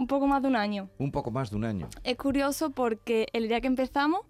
Un 0.00 0.06
poco 0.06 0.26
más 0.26 0.40
de 0.40 0.48
un 0.48 0.56
año. 0.56 0.88
Un 0.98 1.12
poco 1.12 1.30
más 1.30 1.50
de 1.50 1.56
un 1.56 1.64
año. 1.64 1.88
Es 2.04 2.16
curioso 2.16 2.70
porque 2.70 3.26
el 3.34 3.48
día 3.48 3.60
que 3.60 3.66
empezamos 3.66 4.22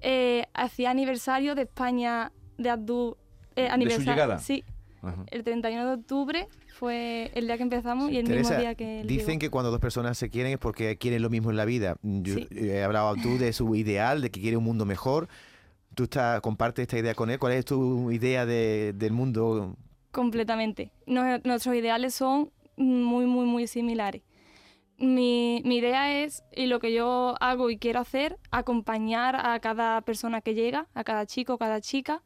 eh, 0.00 0.46
hacía 0.54 0.90
aniversario 0.90 1.54
de 1.54 1.62
España 1.62 2.32
de 2.56 2.70
Abdú. 2.70 3.16
eh, 3.56 3.68
aniversa- 3.68 4.10
llegada? 4.10 4.38
Sí, 4.38 4.64
Ajá. 5.02 5.24
el 5.30 5.42
31 5.44 5.86
de 5.86 5.94
octubre 5.94 6.48
fue 6.78 7.30
el 7.34 7.46
día 7.46 7.56
que 7.58 7.62
empezamos 7.62 8.10
y 8.10 8.16
el 8.18 8.26
Teresa, 8.26 8.50
mismo 8.50 8.60
día 8.60 8.74
que 8.74 9.00
él 9.00 9.06
dicen 9.06 9.38
que 9.38 9.48
cuando 9.50 9.70
dos 9.70 9.80
personas 9.80 10.16
se 10.18 10.28
quieren 10.30 10.52
es 10.52 10.58
porque 10.58 10.96
quieren 10.98 11.20
lo 11.22 11.28
mismo 11.30 11.50
en 11.50 11.56
la 11.56 11.64
vida. 11.66 11.96
Yo 12.02 12.34
Sí. 12.34 12.48
he 12.52 12.82
hablado 12.82 13.08
Abdú 13.08 13.36
de 13.38 13.52
su 13.52 13.74
ideal, 13.74 14.20
de 14.22 14.30
que 14.30 14.40
quiere 14.40 14.56
un 14.56 14.64
mundo 14.64 14.84
mejor. 14.86 15.28
¿Tú 15.94 16.04
está, 16.04 16.40
compartes 16.42 16.82
esta 16.84 16.98
idea 16.98 17.14
con 17.14 17.30
él? 17.30 17.38
¿Cuál 17.38 17.52
es 17.54 17.64
tu 17.66 18.10
idea 18.10 18.44
de- 18.46 18.92
del 18.94 19.12
mundo? 19.12 19.76
Completamente. 20.10 20.90
Nos- 21.06 21.42
nuestros 21.44 21.74
ideales 21.74 22.14
son 22.14 22.50
muy, 22.76 23.24
muy, 23.26 23.46
muy 23.46 23.66
similares. 23.66 24.22
Mi, 24.98 25.60
mi 25.64 25.76
idea 25.76 26.22
es, 26.22 26.42
y 26.52 26.66
lo 26.66 26.78
que 26.78 26.92
yo 26.92 27.34
hago 27.40 27.68
y 27.68 27.78
quiero 27.78 28.00
hacer, 28.00 28.38
acompañar 28.50 29.36
a 29.36 29.58
cada 29.60 30.00
persona 30.00 30.40
que 30.40 30.54
llega, 30.54 30.86
a 30.94 31.04
cada 31.04 31.26
chico, 31.26 31.58
cada 31.58 31.80
chica, 31.80 32.22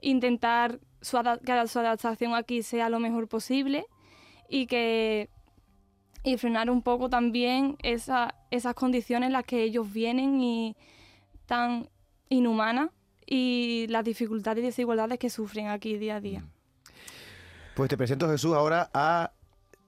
intentar 0.00 0.80
su 1.00 1.18
que 1.44 1.66
su 1.68 1.78
adaptación 1.78 2.34
aquí 2.34 2.62
sea 2.62 2.88
lo 2.88 3.00
mejor 3.00 3.28
posible 3.28 3.86
y 4.48 4.66
que, 4.66 5.28
y 6.24 6.36
frenar 6.38 6.70
un 6.70 6.82
poco 6.82 7.08
también 7.08 7.76
esa, 7.82 8.34
esas 8.50 8.74
condiciones 8.74 9.28
en 9.28 9.32
las 9.32 9.44
que 9.44 9.62
ellos 9.62 9.92
vienen 9.92 10.40
y 10.40 10.76
tan 11.46 11.88
inhumanas 12.28 12.90
y 13.26 13.86
las 13.88 14.04
dificultades 14.04 14.62
y 14.62 14.66
desigualdades 14.66 15.18
que 15.18 15.30
sufren 15.30 15.68
aquí 15.68 15.96
día 15.98 16.16
a 16.16 16.20
día. 16.20 16.44
Pues 17.74 17.90
te 17.90 17.96
presento 17.96 18.28
Jesús 18.28 18.54
ahora 18.54 18.90
a 18.94 19.32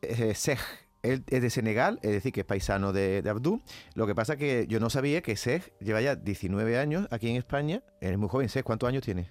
eh, 0.03 0.35
Sej. 0.35 0.59
Él 1.03 1.25
es 1.29 1.43
de 1.43 1.51
Senegal, 1.51 2.01
es 2.03 2.11
decir, 2.11 2.33
que 2.33 2.41
es 2.41 2.47
paisano 2.47 2.93
de, 2.93 3.23
de 3.23 3.31
Abdú. 3.31 3.63
Lo 3.95 4.07
que 4.07 4.15
pasa 4.15 4.37
que 4.37 4.67
yo 4.69 4.81
no 4.81 4.91
sabía 4.91 5.23
que 5.23 5.37
Sej 5.37 5.73
lleva 5.81 6.01
ya 6.01 6.17
19 6.17 6.79
años 6.79 7.07
aquí 7.11 7.29
en 7.29 7.37
España. 7.37 7.83
Eres 8.01 8.19
muy 8.19 8.29
joven, 8.29 8.49
Sej. 8.49 8.65
¿Cuántos 8.65 8.89
años 8.89 9.03
tienes? 9.05 9.29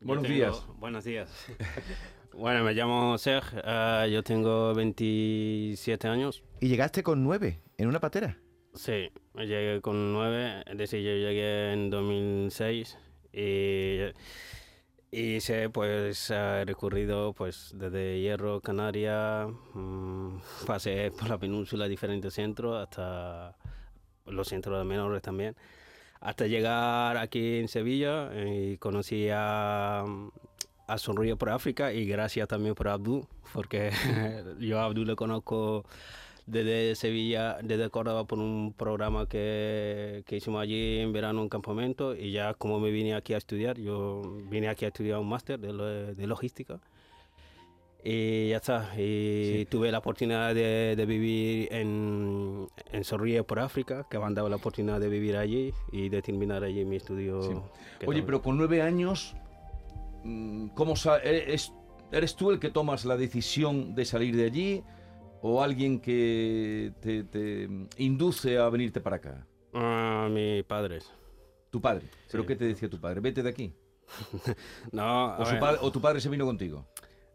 Buenos 0.00 0.28
días. 0.28 0.64
Buenos 0.78 1.04
días. 1.04 1.28
bueno, 2.32 2.62
me 2.62 2.72
llamo 2.72 3.18
Serge, 3.18 3.60
ah, 3.64 4.06
yo 4.06 4.22
tengo 4.22 4.72
27 4.74 6.06
años. 6.06 6.44
Y 6.60 6.68
llegaste 6.68 7.02
con 7.02 7.24
9 7.24 7.60
en 7.78 7.88
una 7.88 7.98
patera. 7.98 8.38
Sí, 8.74 9.10
llegué 9.34 9.80
con 9.80 10.12
9, 10.12 10.64
es 10.66 10.78
decir, 10.78 11.00
yo 11.00 11.10
llegué 11.10 11.72
en 11.72 11.90
2006 11.90 12.96
y, 13.32 13.98
y 15.10 15.36
hice 15.36 15.70
pues 15.70 16.30
recorrido 16.64 17.32
pues 17.32 17.72
desde 17.74 18.20
Hierro, 18.20 18.60
Canarias, 18.60 19.48
mm, 19.74 20.36
pasé 20.66 21.10
por 21.10 21.28
la 21.28 21.38
península, 21.38 21.88
diferentes 21.88 22.34
centros, 22.34 22.82
hasta 22.82 23.56
los 24.26 24.48
centros 24.48 24.78
de 24.78 24.84
menores 24.84 25.22
también, 25.22 25.56
hasta 26.20 26.46
llegar 26.46 27.16
aquí 27.16 27.58
en 27.58 27.68
Sevilla 27.68 28.30
y 28.46 28.76
conocí 28.76 29.28
a, 29.32 30.04
a 30.86 30.98
Sonríe 30.98 31.36
por 31.36 31.50
África 31.50 31.92
y 31.92 32.06
gracias 32.06 32.48
también 32.48 32.74
por 32.74 32.88
Abdú, 32.88 33.26
porque 33.52 33.90
yo 34.58 34.80
a 34.80 34.84
Abdú 34.84 35.04
le 35.04 35.16
conozco 35.16 35.84
desde 36.48 36.94
Sevilla, 36.94 37.58
desde 37.62 37.90
Córdoba 37.90 38.24
por 38.24 38.38
un 38.38 38.72
programa 38.72 39.28
que, 39.28 40.22
que 40.26 40.36
hicimos 40.36 40.62
allí 40.62 40.98
en 40.98 41.12
verano, 41.12 41.42
un 41.42 41.48
campamento, 41.48 42.16
y 42.16 42.32
ya 42.32 42.54
como 42.54 42.80
me 42.80 42.90
vine 42.90 43.14
aquí 43.14 43.34
a 43.34 43.36
estudiar, 43.36 43.78
yo 43.78 44.22
vine 44.50 44.68
aquí 44.68 44.86
a 44.86 44.88
estudiar 44.88 45.18
un 45.18 45.28
máster 45.28 45.60
de, 45.60 46.14
de 46.14 46.26
logística. 46.26 46.80
Y 48.02 48.50
ya 48.50 48.56
está, 48.56 48.92
y 48.96 49.66
tuve 49.66 49.90
la 49.90 49.98
oportunidad 49.98 50.54
de, 50.54 50.94
de 50.96 51.06
vivir 51.06 51.68
en, 51.72 52.68
en 52.92 53.04
Sonríe 53.04 53.42
por 53.42 53.58
África, 53.58 54.06
que 54.08 54.18
me 54.18 54.24
han 54.24 54.34
dado 54.34 54.48
la 54.48 54.56
oportunidad 54.56 55.00
de 55.00 55.08
vivir 55.08 55.36
allí 55.36 55.74
y 55.92 56.08
de 56.08 56.22
terminar 56.22 56.64
allí 56.64 56.84
mi 56.84 56.96
estudio. 56.96 57.42
Sí. 57.42 58.06
Oye, 58.06 58.22
pero 58.22 58.40
con 58.40 58.56
nueve 58.56 58.80
años, 58.82 59.34
mm, 60.24 60.68
¿cómo 60.68 60.94
eres, 61.22 61.72
¿eres 62.12 62.36
tú 62.36 62.52
el 62.52 62.60
que 62.60 62.70
tomas 62.70 63.04
la 63.04 63.16
decisión 63.16 63.94
de 63.94 64.04
salir 64.04 64.36
de 64.36 64.44
allí 64.44 64.84
o 65.42 65.62
alguien 65.62 66.00
que 66.00 66.92
te, 67.00 67.24
te 67.24 67.68
induce 67.98 68.58
a 68.58 68.68
venirte 68.68 69.00
para 69.00 69.16
acá? 69.16 69.46
Ah, 69.74 70.28
mis 70.30 70.64
padres. 70.64 71.12
Tu 71.70 71.80
padre. 71.80 72.06
¿Pero 72.30 72.42
Sí. 72.42 72.46
qué 72.48 72.56
te 72.56 72.64
decía 72.64 72.88
tu 72.88 72.98
padre? 73.00 73.20
Vete 73.20 73.42
de 73.42 73.50
aquí. 73.50 73.72
No, 74.92 75.02
a 75.02 75.38
O, 75.38 75.44
su 75.44 75.52
ver. 75.52 75.60
padre- 75.60 75.78
o 75.82 75.92
tu 75.92 76.00
padre 76.00 76.20
se 76.20 76.28
vino 76.30 76.46
contigo. 76.46 76.86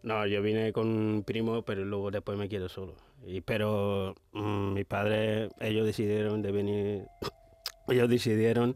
No, 0.01 0.25
yo 0.27 0.41
vine 0.41 0.73
con 0.73 0.87
un 0.87 1.23
primo, 1.23 1.61
pero 1.61 1.85
luego 1.85 2.11
después 2.11 2.37
me 2.37 2.49
quedo 2.49 2.67
solo. 2.67 2.95
Y, 3.25 3.39
pero 3.41 4.15
mm, 4.33 4.73
mi 4.73 4.83
padre, 4.83 5.49
ellos 5.61 5.85
decidieron 5.85 6.41
de 6.41 6.51
venir, 6.51 7.05
ellos 7.87 8.09
decidieron 8.09 8.75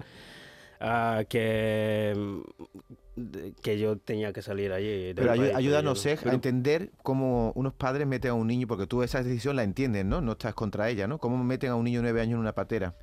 ah, 0.80 1.24
que, 1.28 2.14
que 3.62 3.80
yo 3.80 3.98
tenía 3.98 4.32
que 4.34 4.42
salir 4.42 4.72
allí. 4.72 5.14
Pero 5.16 5.32
ayu- 5.32 5.42
país, 5.42 5.56
ayúdanos, 5.56 6.06
a 6.06 6.34
entender 6.34 6.92
cómo 7.04 7.52
unos 7.56 7.74
padres 7.74 8.06
meten 8.08 8.32
a 8.32 8.34
un 8.36 8.48
niño, 8.48 8.68
porque 8.68 8.88
tú 8.88 9.04
esa 9.04 9.24
decisión 9.24 9.56
la 9.56 9.64
entiendes, 9.64 10.06
¿no? 10.06 10.22
No 10.22 10.34
estás 10.34 10.54
contra 10.54 10.90
ella, 10.90 11.08
¿no? 11.08 11.18
¿Cómo 11.18 11.44
meten 11.44 11.72
a 11.72 11.76
un 11.76 11.86
niño 11.86 12.00
de 12.00 12.04
9 12.04 12.22
años 12.22 12.34
en 12.34 12.40
una 12.40 12.54
patera? 12.54 12.96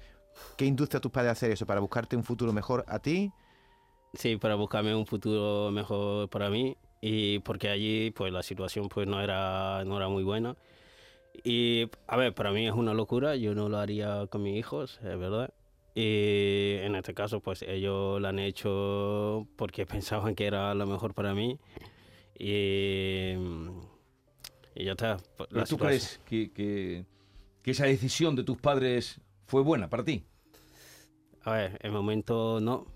¿Qué 0.56 0.64
induce 0.66 0.96
a 0.96 1.00
tus 1.00 1.10
padres 1.10 1.30
a 1.30 1.32
hacer 1.32 1.50
eso? 1.50 1.66
¿Para 1.66 1.80
buscarte 1.80 2.16
un 2.16 2.24
futuro 2.24 2.52
mejor 2.52 2.84
a 2.88 2.98
ti? 2.98 3.32
Sí, 4.14 4.36
para 4.36 4.54
buscarme 4.54 4.94
un 4.94 5.06
futuro 5.06 5.70
mejor 5.72 6.28
para 6.28 6.48
mí 6.48 6.76
y 7.00 7.40
porque 7.40 7.68
allí 7.68 8.12
pues 8.12 8.32
la 8.32 8.42
situación 8.42 8.88
pues 8.88 9.08
no 9.08 9.20
era 9.20 9.82
no 9.84 9.96
era 9.96 10.08
muy 10.08 10.22
buena 10.22 10.56
y 11.44 11.90
a 12.06 12.16
ver 12.16 12.34
para 12.34 12.52
mí 12.52 12.66
es 12.66 12.72
una 12.74 12.94
locura 12.94 13.36
yo 13.36 13.54
no 13.54 13.68
lo 13.68 13.78
haría 13.78 14.26
con 14.28 14.42
mis 14.42 14.56
hijos 14.56 15.00
es 15.02 15.18
verdad 15.18 15.52
y 15.94 16.74
en 16.82 16.94
este 16.96 17.14
caso 17.14 17.40
pues 17.40 17.62
ellos 17.62 18.20
lo 18.20 18.26
han 18.28 18.38
hecho 18.38 19.46
porque 19.56 19.86
pensaban 19.86 20.34
que 20.34 20.46
era 20.46 20.74
lo 20.74 20.86
mejor 20.86 21.14
para 21.14 21.34
mí 21.34 21.58
y, 22.38 23.34
y 24.74 24.84
ya 24.84 24.92
está 24.92 25.16
pues, 25.36 25.48
¿Pero 25.50 25.60
la 25.60 25.66
tú 25.66 25.78
crees 25.78 26.20
que, 26.24 26.50
que- 26.52 27.04
que 27.62 27.70
esa 27.70 27.86
decisión 27.86 28.36
de 28.36 28.44
tus 28.44 28.58
padres 28.58 29.20
fue 29.46 29.62
buena 29.62 29.88
para 29.88 30.04
ti? 30.04 30.22
A 31.44 31.52
ver, 31.52 31.78
en 31.82 31.92
momento 31.92 32.58
no. 32.60 32.86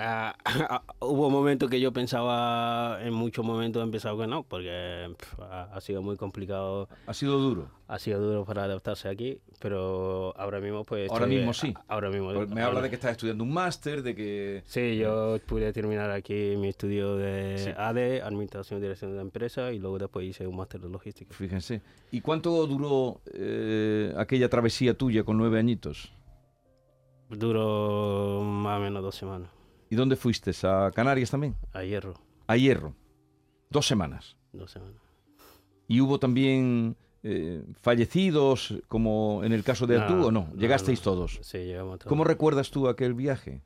Ah, 0.00 0.36
hubo 1.00 1.28
momentos 1.28 1.68
que 1.68 1.80
yo 1.80 1.92
pensaba, 1.92 2.98
en 3.02 3.12
muchos 3.12 3.44
momentos 3.44 3.86
he 3.86 3.90
pensado 3.90 4.16
que 4.16 4.26
no, 4.28 4.44
porque 4.44 5.12
ha, 5.40 5.62
ha 5.72 5.80
sido 5.80 6.02
muy 6.02 6.16
complicado, 6.16 6.88
Ha 7.06 7.14
sido 7.14 7.38
duro. 7.38 7.68
ha 7.88 7.98
sido 7.98 8.20
duro 8.20 8.44
para 8.44 8.62
adaptarse 8.64 9.08
aquí, 9.08 9.40
pero 9.58 10.32
ahora 10.38 10.60
mismo 10.60 10.84
pues... 10.84 11.10
Ahora 11.10 11.24
estoy- 11.24 11.36
mismo 11.38 11.52
sí. 11.52 11.74
Ahora 11.88 12.10
mismo. 12.10 12.32
Pues 12.32 12.48
me 12.48 12.60
ahora- 12.60 12.66
habla 12.68 12.80
de 12.82 12.90
que 12.90 12.94
estás 12.94 13.10
estudiando 13.12 13.42
un 13.42 13.52
máster, 13.52 14.02
de 14.04 14.14
que... 14.14 14.62
Sí, 14.66 14.96
yo 14.98 15.38
pude 15.46 15.72
terminar 15.72 16.10
aquí 16.12 16.54
mi 16.56 16.68
estudio 16.68 17.16
de 17.16 17.58
Sí. 17.58 17.70
ADE, 17.76 18.22
Administración 18.22 18.78
y 18.78 18.82
Dirección 18.82 19.14
de 19.16 19.20
Empresa, 19.20 19.72
y 19.72 19.80
luego 19.80 19.98
después 19.98 20.24
hice 20.26 20.46
un 20.46 20.56
máster 20.56 20.80
de 20.80 20.90
logística. 20.90 21.34
Fíjense. 21.34 21.82
¿Y 22.12 22.20
cuánto 22.20 22.64
duró 22.68 23.20
eh, 23.34 24.14
aquella 24.16 24.48
travesía 24.48 24.94
tuya 24.96 25.24
con 25.24 25.36
nueve 25.38 25.58
añitos? 25.58 26.12
Duró 27.30 28.42
más 28.42 28.78
o 28.78 28.82
menos 28.82 29.02
dos 29.02 29.14
semanas, 29.14 29.50
¿Y 29.90 29.96
dónde 29.96 30.16
fuiste? 30.16 30.52
¿A 30.66 30.90
Canarias 30.94 31.30
también? 31.30 31.56
a 31.72 31.82
hierro, 31.82 32.14
A 32.46 32.56
Hierro. 32.56 32.94
Dos 33.70 33.86
semanas. 33.86 34.36
dos 34.52 34.70
semanas. 34.70 34.96
¿Y 35.86 36.00
hubo 36.00 36.18
también 36.18 36.96
eh, 37.22 37.62
fallecidos, 37.80 38.74
como 38.88 39.42
en 39.44 39.52
el 39.52 39.64
caso 39.64 39.86
de 39.86 39.96
No, 39.98 40.04
Atú, 40.04 40.14
o 40.26 40.30
no? 40.30 40.48
no, 40.50 40.54
¿Llegasteis 40.56 41.00
no. 41.00 41.04
todos? 41.04 41.38
Sí, 41.42 41.58
llegamos 41.58 41.98
todos. 41.98 42.08
¿Cómo 42.08 42.24
recuerdas 42.24 42.70
tú 42.70 42.88
aquel 42.88 43.14
viaje? 43.14 43.62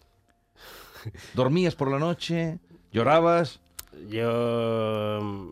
¿Dormías 1.34 1.74
por 1.74 1.90
la 1.90 1.98
noche? 1.98 2.58
¿Llorabas? 2.92 3.60
Yo 4.08 5.18
mm, 5.22 5.50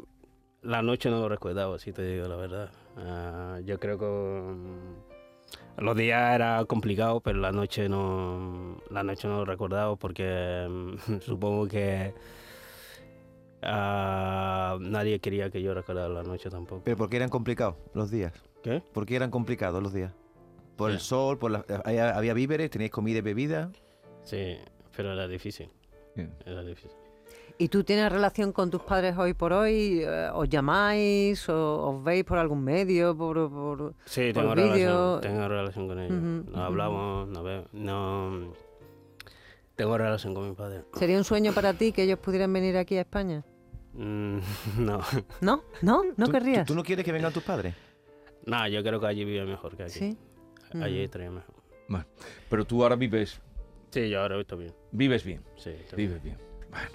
la 0.63 0.83
noche 0.83 1.11
no 1.11 1.19
lo 1.21 1.29
recordaba, 1.29 1.79
si 1.79 1.93
te 1.93 2.03
digo 2.05 2.29
la 2.29 2.37
verdad. 2.37 2.71
Ah, 2.97 3.59
yo 3.65 3.79
creo 3.81 3.99
que 3.99 4.07
mm, 4.07 5.10
los 5.81 5.97
días 5.97 6.35
era 6.35 6.65
complicado, 6.67 7.21
pero 7.21 7.39
la 7.39 7.53
noche 7.53 7.89
no 7.89 8.77
la 8.91 9.03
noche 9.03 9.27
no 9.29 9.39
lo 9.39 9.45
recordaba 9.45 9.97
porque 9.97 10.67
mm, 10.69 11.19
supongo 11.21 11.67
que 11.69 12.13
ah, 13.63 14.79
nadie 14.81 15.21
quería 15.21 15.51
que 15.51 15.63
yo 15.63 15.75
recordara 15.75 16.09
la 16.09 16.23
noche 16.23 16.51
tampoco. 16.51 16.83
¿Pero 16.85 16.97
por 16.97 17.09
qué 17.11 17.17
eran 17.17 17.29
complicados 17.31 17.77
los 17.95 18.11
días? 18.11 18.33
¿Qué? 18.63 18.83
¿Por 18.93 19.07
qué 19.07 19.17
eran 19.17 19.31
complicados 19.31 19.83
los 19.83 19.93
días? 19.93 20.13
¿Por 20.77 20.91
el 20.91 21.01
sol? 21.01 21.39
Por 21.39 21.51
la- 21.51 21.65
había, 21.85 22.33
víveres? 22.35 22.71
¿Teníais 22.71 22.91
comida 22.91 23.19
y 23.19 23.23
bebida? 23.23 23.71
Sí, 24.23 24.57
pero 24.97 25.13
era 25.13 25.29
difícil, 25.29 25.71
era 26.47 26.63
difícil. 26.63 27.00
¿Y 27.63 27.69
tú 27.69 27.85
tienes 27.85 28.11
relación 28.11 28.53
con 28.53 28.71
tus 28.71 28.81
padres 28.81 29.19
hoy 29.19 29.35
por 29.35 29.53
hoy? 29.53 30.01
Eh, 30.03 30.31
¿Os 30.33 30.49
llamáis? 30.49 31.47
O, 31.51 31.91
¿Os 31.91 32.03
veis 32.03 32.25
por 32.25 32.39
algún 32.39 32.65
medio? 32.65 33.15
Por, 33.15 33.51
por- 33.51 33.95
Sí, 34.07 34.33
por 34.33 34.43
tengo 34.43 34.55
relación, 34.55 35.21
tengo 35.21 35.47
relación 35.49 35.87
con 35.89 35.99
ellos. 35.99 36.17
Ujú, 36.17 36.51
Nos 36.53 36.61
hablamos, 36.61 37.29
nos 37.29 37.45
vemos, 37.45 37.67
no... 37.75 38.53
Tengo 39.77 39.99
relación 39.99 40.35
con 40.35 40.49
mi 40.49 40.55
padre. 40.55 40.85
¿Sería 40.95 41.19
un 41.19 41.25
sueño 41.25 41.53
para 41.53 41.75
ti 41.75 41.93
que 41.93 42.05
ellos 42.05 42.19
pudieran 42.19 42.51
venir 42.51 42.79
aquí 42.79 42.97
a 42.97 43.03
España? 43.03 43.45
Mm, 43.93 44.39
no, 44.79 45.01
¿No? 45.43 45.63
¿No? 45.83 46.03
¿No 46.17 46.27
¿Tú- 46.27 46.33
querrías? 46.33 46.67
¿tú, 46.67 46.73
tú 46.73 46.77
no 46.79 46.83
quieres 46.83 47.05
que 47.05 47.13
vengan 47.13 47.33
tus 47.33 47.43
padres? 47.43 47.75
no, 48.47 48.67
yo 48.69 48.83
creo 48.83 48.99
que 48.99 49.07
allí 49.07 49.25
vive 49.27 49.45
mejor 49.45 49.77
que 49.77 49.83
aquí. 49.83 49.93
Sí. 49.93 50.19
Allí 50.81 51.01
Mm. 51.01 51.05
estaría 51.05 51.31
mejor. 51.31 51.55
Bueno, 51.89 52.07
pero 52.49 52.65
tú 52.65 52.83
ahora 52.83 52.97
vives, 52.97 53.39
Sí, 53.91 54.09
yo 54.09 54.23
ahora 54.23 54.41
estoy 54.41 54.61
bien. 54.61 54.75
vives 54.93 55.25
bien. 55.25 55.43
Sí, 55.57 55.69
estoy 55.71 55.97
bien. 55.99 56.09
Vives 56.09 56.23
bien. 56.23 56.50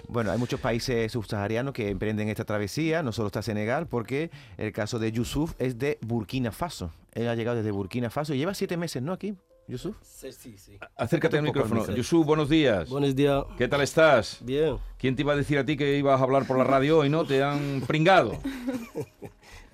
Bueno, 0.08 0.30
hay 0.32 0.38
muchos 0.38 0.60
países 0.60 1.12
subsaharianos 1.12 1.72
que 1.74 1.88
emprenden 1.90 2.28
esta 2.28 2.44
travesía, 2.44 3.02
no 3.02 3.12
solo 3.12 3.26
está 3.28 3.42
Senegal, 3.42 3.86
porque 3.86 4.30
el 4.56 4.72
caso 4.72 4.98
de 4.98 5.12
Yusuf 5.12 5.52
es 5.58 5.78
de 5.78 5.98
Burkina 6.00 6.52
Faso. 6.52 6.90
Él 7.12 7.28
ha 7.28 7.34
llegado 7.34 7.56
desde 7.56 7.70
Burkina 7.70 8.10
Faso 8.10 8.34
y 8.34 8.38
lleva 8.38 8.54
siete 8.54 8.76
meses, 8.76 9.02
¿no? 9.02 9.12
Aquí, 9.12 9.34
Yusuf. 9.68 9.96
Sí, 10.02 10.32
sí, 10.32 10.56
sí. 10.58 10.78
Acércate 10.96 11.38
al 11.38 11.44
poco 11.46 11.64
micrófono. 11.64 11.94
Yusuf, 11.96 12.24
buenos 12.26 12.48
días. 12.48 12.88
Buenos 12.88 13.14
días. 13.16 13.44
¿Qué 13.58 13.66
tal 13.68 13.80
estás? 13.80 14.38
Bien. 14.42 14.76
¿Quién 14.98 15.16
te 15.16 15.22
iba 15.22 15.32
a 15.32 15.36
decir 15.36 15.58
a 15.58 15.64
ti 15.66 15.76
que 15.76 15.98
ibas 15.98 16.20
a 16.20 16.24
hablar 16.24 16.46
por 16.46 16.56
la 16.58 16.64
radio 16.64 16.98
hoy, 16.98 17.08
no? 17.10 17.24
Te 17.26 17.42
han 17.42 17.82
pringado. 17.86 18.32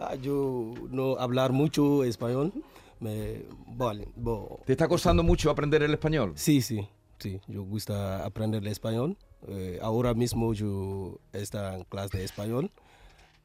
Ah, 0.04 0.16
yo 0.16 0.74
no 0.90 1.16
hablar 1.18 1.52
mucho 1.52 2.02
español. 2.02 2.52
Me, 2.98 3.42
vale, 3.68 4.08
bo- 4.16 4.60
¿Te 4.66 4.72
está 4.72 4.88
costando 4.88 5.22
mucho 5.22 5.48
aprender 5.48 5.80
el 5.84 5.92
español? 5.92 6.32
sí, 6.34 6.60
sí, 6.60 6.88
sí. 7.18 7.40
Yo 7.46 7.62
gusta 7.62 8.24
aprender 8.24 8.62
el 8.62 8.68
español. 8.68 9.16
Eh, 9.48 9.78
ahora 9.82 10.14
mismo 10.14 10.52
yo 10.54 11.18
estoy 11.32 11.74
en 11.74 11.84
clase 11.84 12.18
de 12.18 12.24
español. 12.24 12.70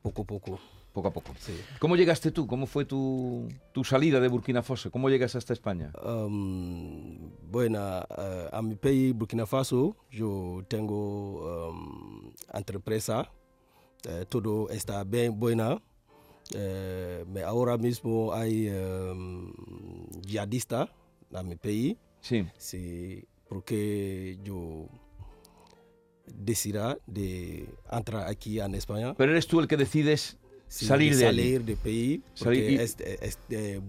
Poco 0.01 0.21
a 0.21 0.25
poco. 0.25 0.59
poco 0.93 1.07
a 1.09 1.11
poco. 1.11 1.33
Sí. 1.39 1.53
¿Cómo 1.79 1.95
llegaste 1.95 2.31
tú? 2.31 2.47
¿Cómo 2.47 2.65
fue 2.65 2.85
tu, 2.85 3.47
tu 3.71 3.83
salida 3.83 4.19
de 4.19 4.27
Burkina 4.27 4.63
Faso? 4.63 4.89
¿Cómo 4.91 5.09
llegas 5.09 5.35
hasta 5.35 5.53
España? 5.53 5.91
Um, 6.03 7.29
bueno, 7.51 7.79
eh, 8.17 8.49
a 8.51 8.61
mi 8.61 8.75
país, 8.75 9.13
Burkina 9.13 9.45
Faso, 9.45 9.95
yo 10.11 10.63
tengo 10.67 11.69
um, 11.69 12.31
empresa, 12.53 13.31
eh, 14.07 14.25
todo 14.29 14.69
está 14.69 15.03
bien 15.03 15.39
buena. 15.39 15.81
Eh, 16.53 17.25
ahora 17.45 17.77
mismo 17.77 18.33
hay 18.33 18.69
um, 18.69 19.51
yihadista 20.21 20.89
en 21.31 21.47
mi 21.49 21.55
país, 21.57 21.97
Sí. 22.21 22.45
sí, 22.57 23.23
porque 23.49 24.39
yo 24.43 24.87
decidí 26.47 26.79
de 27.05 27.67
entrar 27.91 28.27
aquí 28.27 28.59
en 28.59 28.73
España. 28.75 29.13
Pero 29.15 29.31
eres 29.31 29.45
tú 29.47 29.59
el 29.59 29.67
que 29.67 29.77
decides 29.77 30.37
sí, 30.69 30.85
salir 30.85 31.15
de 31.15 31.23
salir 31.23 31.63
del 31.63 31.77
país, 31.77 32.19
Salir 32.33 32.63
porque 32.63 32.71
y- 32.71 32.75
es, 32.75 32.97
es, 32.99 33.39
eh, 33.51 33.79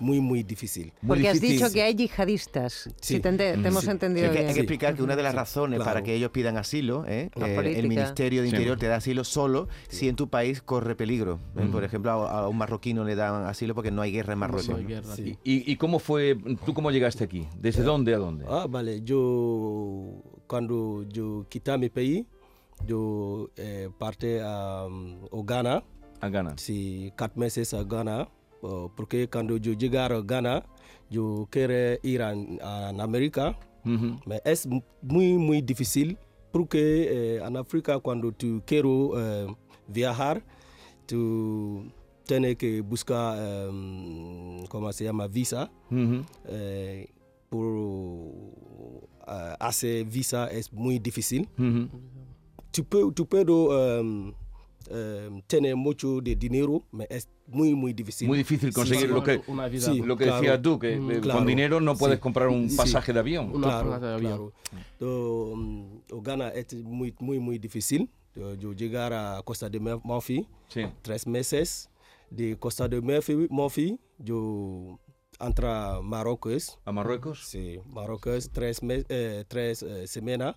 muy, 0.00 0.20
muy 0.20 0.42
difícil. 0.42 0.92
Muy 1.00 1.08
Porque 1.18 1.28
has 1.28 1.40
dicho 1.40 1.70
que 1.72 1.80
hay 1.82 1.94
yihadistas. 1.94 2.88
Sí. 3.00 3.14
Si 3.14 3.20
te, 3.20 3.32
te 3.32 3.52
hemos 3.52 3.84
Sí. 3.84 3.90
entendido 3.90 4.26
Hay 4.26 4.32
que, 4.32 4.38
hay 4.38 4.44
bien. 4.46 4.54
que 4.54 4.60
explicar 4.62 4.96
que 4.96 5.02
una 5.04 5.14
de 5.14 5.22
las 5.22 5.32
razones 5.34 5.78
para 5.78 5.92
claro. 5.92 6.06
que 6.06 6.14
ellos 6.16 6.30
pidan 6.32 6.56
asilo, 6.56 7.04
¿eh? 7.06 7.30
Eh, 7.36 7.74
el 7.76 7.86
Ministerio 7.88 8.42
de 8.42 8.48
Sí. 8.48 8.54
Interior 8.56 8.78
te 8.78 8.86
da 8.88 8.96
asilo 8.96 9.22
solo 9.22 9.68
si 9.88 10.08
en 10.08 10.16
tu 10.16 10.28
país 10.28 10.60
corre 10.60 10.96
peligro. 10.96 11.38
¿eh? 11.56 11.62
Ujú. 11.62 11.70
Por 11.70 11.84
ejemplo, 11.84 12.10
a, 12.10 12.40
a 12.40 12.48
un 12.48 12.56
marroquino 12.58 13.04
le 13.04 13.14
dan 13.14 13.46
asilo 13.46 13.74
porque 13.76 13.92
no 13.92 14.02
hay 14.02 14.10
guerra 14.10 14.32
en 14.32 14.38
Marruecos. 14.40 14.70
No 14.70 14.76
hay 14.76 14.82
¿no? 14.82 14.88
guerra. 14.88 15.14
¿Y, 15.18 15.36
y 15.70 15.76
cómo 15.76 16.00
fue, 16.00 16.36
tú 16.66 16.74
cómo 16.74 16.90
llegaste 16.90 17.22
aquí? 17.22 17.46
¿Desde 17.60 17.82
dónde 17.84 18.12
a 18.14 18.18
dónde? 18.18 18.44
Ah, 18.48 18.66
vale. 18.68 19.02
Yo, 19.02 20.20
cuando 20.58 21.02
yo 21.12 21.44
quité 21.48 21.76
mi 21.76 21.88
país, 21.88 22.24
yo 22.86 23.50
eh, 23.56 23.88
parte 23.98 24.40
a, 24.40 24.86
um, 24.86 25.16
a 25.32 25.42
Ghana, 25.44 25.82
A 26.20 26.28
Ghana. 26.28 26.54
sí, 26.56 27.12
cuatro 27.18 27.40
meses 27.40 27.74
a 27.74 27.82
Ghana, 27.82 28.28
oh, 28.62 28.88
porque 28.94 29.26
cuando 29.28 29.56
yo 29.56 29.72
llegar 29.72 30.12
a 30.12 30.20
Ghana, 30.20 30.64
yo 31.10 31.48
quiero 31.50 31.98
ir 32.04 32.22
a, 32.22 32.32
a 32.62 32.88
América, 33.02 33.58
Ujú. 33.84 34.20
pero 34.24 34.40
es 34.44 34.68
muy, 35.02 35.32
muy 35.38 35.60
difícil, 35.60 36.16
porque 36.52 36.78
eh, 37.38 37.42
en 37.44 37.56
África 37.56 37.98
cuando 37.98 38.30
tú 38.30 38.62
quieres 38.64 38.92
eh, 39.16 39.46
viajar, 39.88 40.44
tú 41.06 41.90
tienes 42.26 42.54
que 42.56 42.80
buscar, 42.80 43.36
em, 43.68 44.64
¿cómo 44.68 44.92
se 44.92 45.02
llama? 45.02 45.26
Visa. 45.26 45.68
Ujú. 45.90 46.22
eh, 46.46 47.08
por 47.54 49.34
eh, 49.34 49.54
hacer 49.60 50.04
visa 50.04 50.48
es 50.48 50.72
muy 50.72 50.98
difícil. 50.98 51.48
Tú, 52.70 52.82
pu- 52.82 53.14
tú 53.14 53.26
puedes 53.26 53.48
um, 53.48 54.32
um, 54.90 55.42
tener 55.46 55.76
mucho 55.76 56.20
de 56.20 56.34
dinero, 56.34 56.82
pero 56.90 57.06
es 57.08 57.28
muy, 57.46 57.72
muy 57.74 57.92
difícil. 57.92 58.26
Muy 58.26 58.38
difícil 58.38 58.72
conseguir 58.72 59.06
sí. 59.06 59.12
lo 59.14 59.22
que, 59.22 59.40
Una 59.46 59.68
vida. 59.68 59.82
Sí. 59.92 60.00
lo 60.02 60.16
que 60.16 60.24
Claro. 60.24 60.40
decías 60.40 60.60
tú, 60.62 60.78
que 60.78 60.96
Mm, 60.96 61.20
claro. 61.20 61.38
con 61.38 61.46
dinero 61.46 61.80
no 61.80 61.94
puedes 61.96 62.16
Sí. 62.16 62.20
comprar 62.20 62.48
un 62.48 62.68
Sí. 62.68 62.76
pasaje 62.76 63.12
de 63.12 63.20
avión. 63.20 63.50
Una 63.54 63.66
claro, 63.68 63.88
plaza 63.90 64.06
de 64.06 64.14
avión. 64.14 64.30
claro. 64.32 64.52
So, 64.98 65.52
um, 65.52 66.00
Ghana 66.22 66.48
es 66.48 66.74
muy, 66.82 67.14
muy, 67.20 67.38
muy 67.38 67.58
difícil. 67.58 68.10
Yo, 68.34 68.54
yo 68.54 68.72
llegar 68.72 69.12
a 69.12 69.40
Costa 69.44 69.68
de 69.70 69.78
Sí. 70.68 70.82
tres 71.02 71.26
meses. 71.26 71.88
De 72.30 72.56
Costa 72.58 72.88
de 72.88 73.00
Marfil, 73.00 73.46
Marfil 73.50 74.00
yo 74.18 74.98
entra 75.40 75.96
a 75.96 76.00
Marruecos. 76.02 76.78
¿A 76.84 76.92
Marruecos? 76.92 77.46
Sí, 77.48 77.80
Marruecos, 77.86 78.50
tres, 78.50 78.82
mes- 78.82 79.06
eh, 79.08 79.44
tres 79.48 79.82
eh, 79.82 80.06
semanas. 80.06 80.56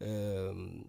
eh, 0.00 0.84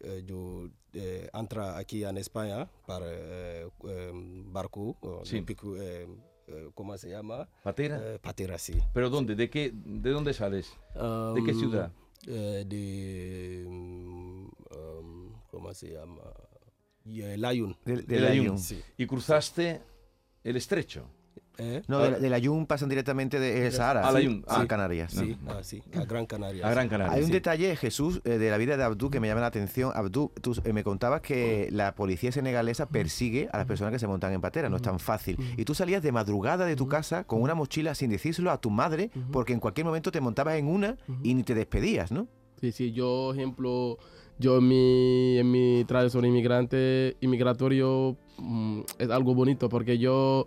eh, 0.00 0.22
yo 0.26 0.68
eh, 0.94 1.28
entra 1.34 1.76
aquí 1.76 2.04
en 2.04 2.16
España 2.16 2.70
para 2.86 3.06
eh, 3.08 3.68
eh, 3.84 4.10
barco, 4.46 4.96
Sí. 5.24 5.40
pico, 5.42 5.76
eh, 5.76 6.06
eh, 6.46 6.70
¿cómo 6.74 6.96
se 6.98 7.10
llama? 7.10 7.48
¿Patera? 7.62 8.00
Eh, 8.14 8.18
patera, 8.18 8.56
sí. 8.58 8.74
¿Pero 8.94 9.10
dónde? 9.10 9.34
¿De 9.34 9.48
qué, 9.50 9.70
de 9.74 10.10
dónde 10.10 10.32
sales? 10.32 10.70
¿De 10.94 11.42
qué 11.44 11.52
Um, 11.52 11.58
ciudad? 11.60 11.92
eh, 12.26 12.64
de, 12.66 13.64
um, 13.66 14.44
um, 14.46 15.32
¿cómo 15.50 15.72
se 15.74 15.92
llama? 15.92 16.22
Eh. 17.04 17.36
Del, 17.84 18.06
De 18.06 18.14
del 18.14 18.22
la 18.24 18.30
Ayun. 18.30 18.44
Ayun. 18.46 18.58
Sí. 18.58 18.80
Y 18.96 19.06
cruzaste 19.06 19.80
el 20.44 20.56
estrecho. 20.56 21.06
¿Eh? 21.60 21.82
No, 21.88 21.98
del, 21.98 22.20
del 22.20 22.32
Ayun 22.32 22.66
pasan 22.66 22.88
directamente 22.88 23.38
de 23.38 23.70
Sahara 23.70 24.08
Al 24.08 24.16
sí, 24.16 24.20
Ayun, 24.22 24.44
a 24.48 24.60
sí. 24.60 24.66
Canarias. 24.66 25.12
Sí, 25.12 25.36
ah, 25.46 25.58
sí, 25.62 25.82
a 25.94 26.04
Gran 26.04 26.26
Canaria. 26.26 26.66
A 26.66 26.70
Gran. 26.70 26.90
Hay 27.10 27.22
un 27.22 27.30
detalle, 27.30 27.76
Jesús, 27.76 28.20
eh, 28.24 28.38
de 28.38 28.50
la 28.50 28.56
vida 28.56 28.76
de 28.76 28.82
Abdú 28.82 29.10
que 29.10 29.20
me 29.20 29.28
llama 29.28 29.42
la 29.42 29.48
atención. 29.48 29.92
Abdú, 29.94 30.32
tú 30.40 30.56
eh, 30.64 30.72
me 30.72 30.82
contabas 30.82 31.20
que 31.20 31.68
la 31.70 31.94
policía 31.94 32.32
senegalesa 32.32 32.86
persigue 32.86 33.48
a 33.52 33.58
las 33.58 33.66
personas 33.66 33.92
que 33.92 33.98
se 33.98 34.06
montan 34.06 34.32
en 34.32 34.40
patera, 34.40 34.68
no 34.68 34.76
es 34.76 34.82
tan 34.82 34.98
fácil. 34.98 35.36
Y 35.56 35.64
tú 35.64 35.74
salías 35.74 36.02
de 36.02 36.12
madrugada 36.12 36.64
de 36.64 36.76
tu 36.76 36.88
casa 36.88 37.24
con 37.24 37.42
una 37.42 37.54
mochila 37.54 37.94
sin 37.94 38.10
decírselo 38.10 38.50
a 38.50 38.60
tu 38.60 38.70
madre, 38.70 39.10
porque 39.32 39.52
en 39.52 39.60
cualquier 39.60 39.86
momento 39.86 40.10
te 40.10 40.20
montabas 40.20 40.56
en 40.56 40.66
una 40.66 40.96
y 41.22 41.34
ni 41.34 41.42
te 41.42 41.54
despedías, 41.54 42.10
¿no? 42.10 42.26
Sí, 42.60 42.72
sí, 42.72 42.92
yo, 42.92 43.32
ejemplo, 43.32 43.98
yo 44.38 44.58
en 44.58 44.68
mi, 44.68 45.38
en 45.38 45.50
mi 45.50 45.84
tradición 45.86 46.26
inmigrante, 46.26 47.16
inmigratorio 47.20 48.16
mm, 48.38 48.80
es 48.98 49.10
algo 49.10 49.34
bonito 49.34 49.68
porque 49.68 49.98
yo 49.98 50.46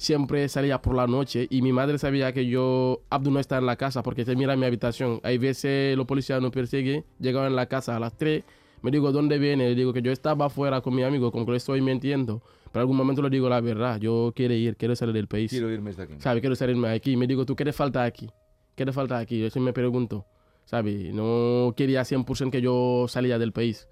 siempre 0.00 0.48
salía 0.48 0.80
por 0.80 0.94
la 0.94 1.06
noche 1.06 1.46
y 1.50 1.60
mi 1.60 1.74
madre 1.74 1.98
sabía 1.98 2.32
que 2.32 2.46
yo, 2.46 3.02
Abdu 3.10 3.30
no 3.30 3.38
está 3.38 3.58
en 3.58 3.66
la 3.66 3.76
casa 3.76 4.02
porque 4.02 4.24
se 4.24 4.34
mira 4.34 4.56
mi 4.56 4.64
habitación. 4.64 5.20
Hay 5.22 5.36
veces 5.36 5.94
los 5.94 6.06
policías 6.06 6.40
nos 6.40 6.52
persiguen, 6.52 7.04
llegaban 7.18 7.50
en 7.50 7.56
la 7.56 7.66
casa 7.66 7.96
a 7.96 8.00
las 8.00 8.16
3, 8.16 8.42
me 8.80 8.90
digo, 8.90 9.12
¿dónde 9.12 9.38
viene? 9.38 9.68
Le 9.68 9.74
digo 9.74 9.92
que 9.92 10.00
yo 10.00 10.10
estaba 10.10 10.46
afuera 10.46 10.80
con 10.80 10.94
mi 10.94 11.02
amigo, 11.02 11.30
como 11.30 11.44
que 11.44 11.50
le 11.50 11.58
estoy 11.58 11.82
mintiendo. 11.82 12.40
Pero 12.72 12.80
algún 12.80 12.96
momento 12.96 13.20
le 13.20 13.28
digo 13.28 13.50
la 13.50 13.60
verdad, 13.60 14.00
yo 14.00 14.32
quiero 14.34 14.54
ir, 14.54 14.74
quiero 14.76 14.96
salir 14.96 15.14
del 15.14 15.28
país. 15.28 15.50
Quiero 15.50 15.70
irme 15.70 15.90
desde 15.90 16.04
aquí. 16.04 16.14
¿Sabe? 16.18 16.40
Quiero 16.40 16.56
salirme 16.56 16.88
de 16.88 16.94
aquí. 16.94 17.18
Me 17.18 17.26
digo, 17.26 17.44
¿tú 17.44 17.54
qué 17.54 17.66
te 17.66 17.74
falta 17.74 18.02
aquí? 18.02 18.30
¿Qué 18.74 18.86
te 18.86 18.92
falta 18.92 19.18
aquí? 19.18 19.44
Eso 19.44 19.60
me 19.60 19.74
pregunto. 19.74 20.24
¿Sabe? 20.64 21.10
No 21.12 21.74
quería 21.76 22.02
100% 22.02 22.50
que 22.50 22.62
yo 22.62 23.04
salía 23.06 23.38
del 23.38 23.52
país. 23.52 23.86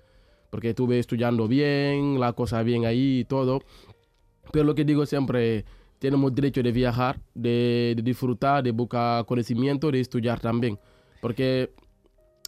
Porque 0.48 0.70
estuve 0.70 0.98
estudiando 1.00 1.48
bien, 1.48 2.18
la 2.18 2.32
cosa 2.32 2.62
bien 2.62 2.86
ahí 2.86 3.18
y 3.18 3.24
todo. 3.24 3.60
Pero 4.52 4.64
lo 4.64 4.74
que 4.74 4.86
digo 4.86 5.04
siempre, 5.04 5.66
tenemos 5.98 6.34
derecho 6.34 6.62
de 6.62 6.72
viajar, 6.72 7.18
de, 7.34 7.94
de 7.96 8.02
disfrutar, 8.02 8.62
de 8.62 8.70
buscar 8.70 9.24
conocimiento, 9.24 9.90
de 9.90 10.00
estudiar 10.00 10.40
también. 10.40 10.78
Porque, 11.20 11.70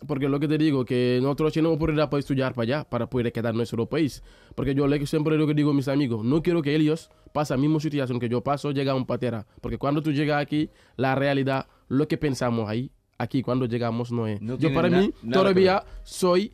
porque 0.06 0.28
lo 0.28 0.38
que 0.38 0.46
te 0.48 0.56
digo, 0.56 0.84
que 0.84 1.18
nosotros 1.20 1.52
tenemos 1.52 1.76
oportunidad 1.76 2.08
para 2.08 2.20
estudiar 2.20 2.54
para 2.54 2.62
allá, 2.62 2.84
para 2.88 3.08
poder 3.08 3.32
quedar 3.32 3.50
en 3.52 3.56
nuestro 3.56 3.86
país. 3.86 4.22
Porque 4.54 4.74
yo 4.74 4.86
siempre 5.06 5.36
lo 5.36 5.46
que 5.46 5.54
digo 5.54 5.70
a 5.70 5.74
mis 5.74 5.88
amigos, 5.88 6.24
no 6.24 6.42
quiero 6.42 6.62
que 6.62 6.74
ellos 6.74 7.10
pasen 7.32 7.56
la 7.56 7.60
misma 7.62 7.80
situación 7.80 8.18
que 8.20 8.28
yo 8.28 8.40
paso, 8.42 8.70
llega 8.70 8.92
a 8.92 8.94
un 8.94 9.04
patera. 9.06 9.46
Porque 9.60 9.78
cuando 9.78 10.00
tú 10.02 10.12
llegas 10.12 10.40
aquí, 10.40 10.70
la 10.96 11.14
realidad, 11.14 11.66
lo 11.88 12.06
que 12.06 12.16
pensamos 12.16 12.68
ahí, 12.68 12.90
aquí 13.18 13.42
cuando 13.42 13.66
llegamos 13.66 14.10
no 14.12 14.26
es. 14.26 14.40
No 14.40 14.56
yo 14.56 14.72
para 14.74 14.88
mí, 15.00 15.12
todavía 15.32 15.84
soy, 16.04 16.52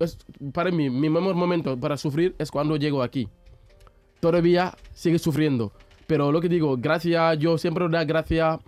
es- 0.00 0.18
para 0.52 0.70
mí, 0.70 0.88
mi 0.90 1.08
mejor 1.10 1.34
momento 1.34 1.78
para 1.78 1.96
sufrir 1.96 2.34
es 2.38 2.50
cuando 2.50 2.76
llego 2.76 3.02
aquí 3.02 3.28
todavía 4.20 4.74
sigue 4.94 5.18
sufriendo. 5.18 5.72
Pero 6.06 6.32
lo 6.32 6.40
que 6.40 6.48
digo, 6.48 6.76
gracias, 6.76 7.38
yo 7.38 7.58
siempre 7.58 7.88
doy 7.88 8.04
gracias 8.04 8.58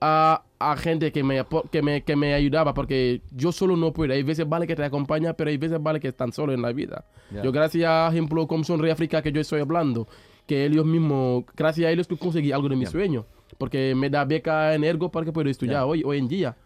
a, 0.00 0.42
a 0.58 0.76
gente 0.76 1.12
que 1.12 1.22
me, 1.22 1.44
que, 1.70 1.82
me, 1.82 2.02
que 2.02 2.16
me 2.16 2.34
ayudaba, 2.34 2.74
porque 2.74 3.22
yo 3.30 3.52
solo 3.52 3.76
no 3.76 3.92
puedo. 3.92 4.12
Hay 4.12 4.22
veces 4.22 4.48
vale 4.48 4.66
que 4.66 4.74
te 4.74 4.84
acompaña, 4.84 5.34
pero 5.34 5.50
hay 5.50 5.56
veces 5.56 5.82
vale 5.82 6.00
que 6.00 6.08
están 6.08 6.32
solo 6.32 6.52
en 6.52 6.62
la 6.62 6.72
vida. 6.72 7.04
Yo 7.42 7.52
gracias 7.52 7.88
a 7.88 8.08
ejemplo 8.08 8.46
como 8.46 8.64
Sonríe 8.64 8.92
África 8.92 9.22
que 9.22 9.32
yo 9.32 9.40
estoy 9.40 9.60
hablando, 9.60 10.06
que 10.46 10.66
ellos 10.66 10.84
mismos, 10.84 11.44
gracias 11.56 11.86
a 11.88 11.90
ellos 11.90 12.06
que 12.06 12.16
conseguí 12.16 12.52
algo 12.52 12.68
de 12.68 12.76
mi 12.76 12.86
sueño, 12.86 13.24
porque 13.58 13.94
me 13.94 14.10
da 14.10 14.24
beca 14.24 14.74
en 14.74 14.84
Ergo 14.84 15.10
para 15.10 15.24
que 15.24 15.32
pueda 15.32 15.50
estudiar 15.50 15.84
hoy, 15.84 16.02
hoy 16.04 16.18
en 16.18 16.28
día. 16.28 16.56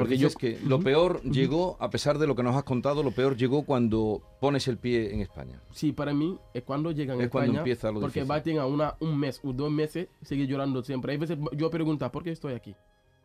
Porque 0.00 0.18
yo, 0.18 0.28
dices 0.28 0.36
que 0.36 0.58
lo 0.66 0.80
peor 0.80 1.22
llegó, 1.22 1.76
a 1.80 1.88
pesar 1.90 2.18
de 2.18 2.26
lo 2.26 2.34
que 2.34 2.42
nos 2.42 2.56
has 2.56 2.64
contado, 2.64 3.02
lo 3.02 3.12
peor 3.12 3.36
llegó 3.36 3.64
cuando 3.64 4.20
pones 4.40 4.66
el 4.68 4.76
pie 4.78 5.14
en 5.14 5.20
España. 5.20 5.60
Sí, 5.72 5.92
para 5.92 6.12
mí 6.12 6.36
es 6.52 6.62
cuando 6.64 6.90
llegan 6.90 7.20
a 7.20 7.24
Es 7.24 7.30
cuando 7.30 7.46
España, 7.52 7.58
empieza 7.60 7.90
lo 7.92 8.00
porque 8.00 8.20
difícil. 8.24 8.58
va 8.58 8.62
a 8.62 8.66
una, 8.66 8.94
un 9.00 9.18
mes 9.18 9.40
o 9.44 9.52
dos 9.52 9.70
meses, 9.70 10.08
sigue 10.22 10.46
llorando 10.46 10.82
siempre. 10.82 11.12
Hay 11.12 11.18
veces 11.18 11.38
yo 11.56 11.70
pregunto, 11.70 12.10
¿por 12.10 12.24
qué 12.24 12.30
estoy 12.32 12.54
aquí? 12.54 12.74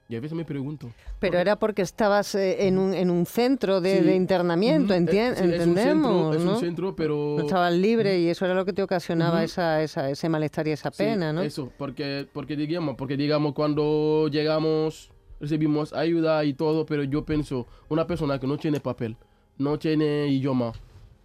Y 0.08 0.16
a 0.16 0.20
veces 0.20 0.38
me 0.38 0.46
pregunto. 0.46 0.92
Pero 1.20 1.40
era 1.40 1.56
porque 1.56 1.82
estabas 1.82 2.36
eh, 2.36 2.68
en, 2.68 2.78
un, 2.78 2.94
en 2.94 3.10
un 3.10 3.26
centro 3.26 3.82
de, 3.82 3.98
Sí. 3.98 4.04
de 4.06 4.16
internamiento, 4.16 4.94
entien- 4.94 5.32
eh, 5.32 5.36
sí, 5.36 5.42
es 5.42 5.48
un 5.48 5.52
entendemos, 5.54 6.36
centro, 6.36 6.52
es 6.52 6.56
un 6.56 6.60
centro, 6.60 6.96
pero... 6.96 7.36
No 7.40 7.44
estabas 7.46 7.74
libre 7.74 8.20
y 8.20 8.28
eso 8.30 8.46
era 8.46 8.54
lo 8.54 8.66
que 8.66 8.74
te 8.74 8.84
ocasionaba 8.84 9.44
esa, 9.44 9.82
esa, 9.82 10.08
ese 10.12 10.30
malestar 10.30 10.68
y 10.68 10.72
esa 10.74 10.92
Sí, 10.92 10.98
pena, 11.00 11.34
¿no? 11.34 11.42
Eso, 11.42 11.72
porque, 11.76 12.28
porque 12.32 12.56
digamos, 12.56 12.96
porque 12.98 13.18
digamos 13.18 13.54
cuando 13.56 14.28
llegamos 14.32 15.10
recibimos 15.40 15.94
ayuda 15.94 16.44
y 16.46 16.54
todo, 16.54 16.86
pero 16.86 17.04
yo 17.04 17.26
pienso, 17.26 17.68
una 17.90 18.06
persona 18.08 18.40
que 18.40 18.48
no 18.48 18.58
tiene 18.58 18.80
papel, 18.80 19.16
no 19.58 19.78
tiene 19.80 20.28
idioma, 20.28 20.72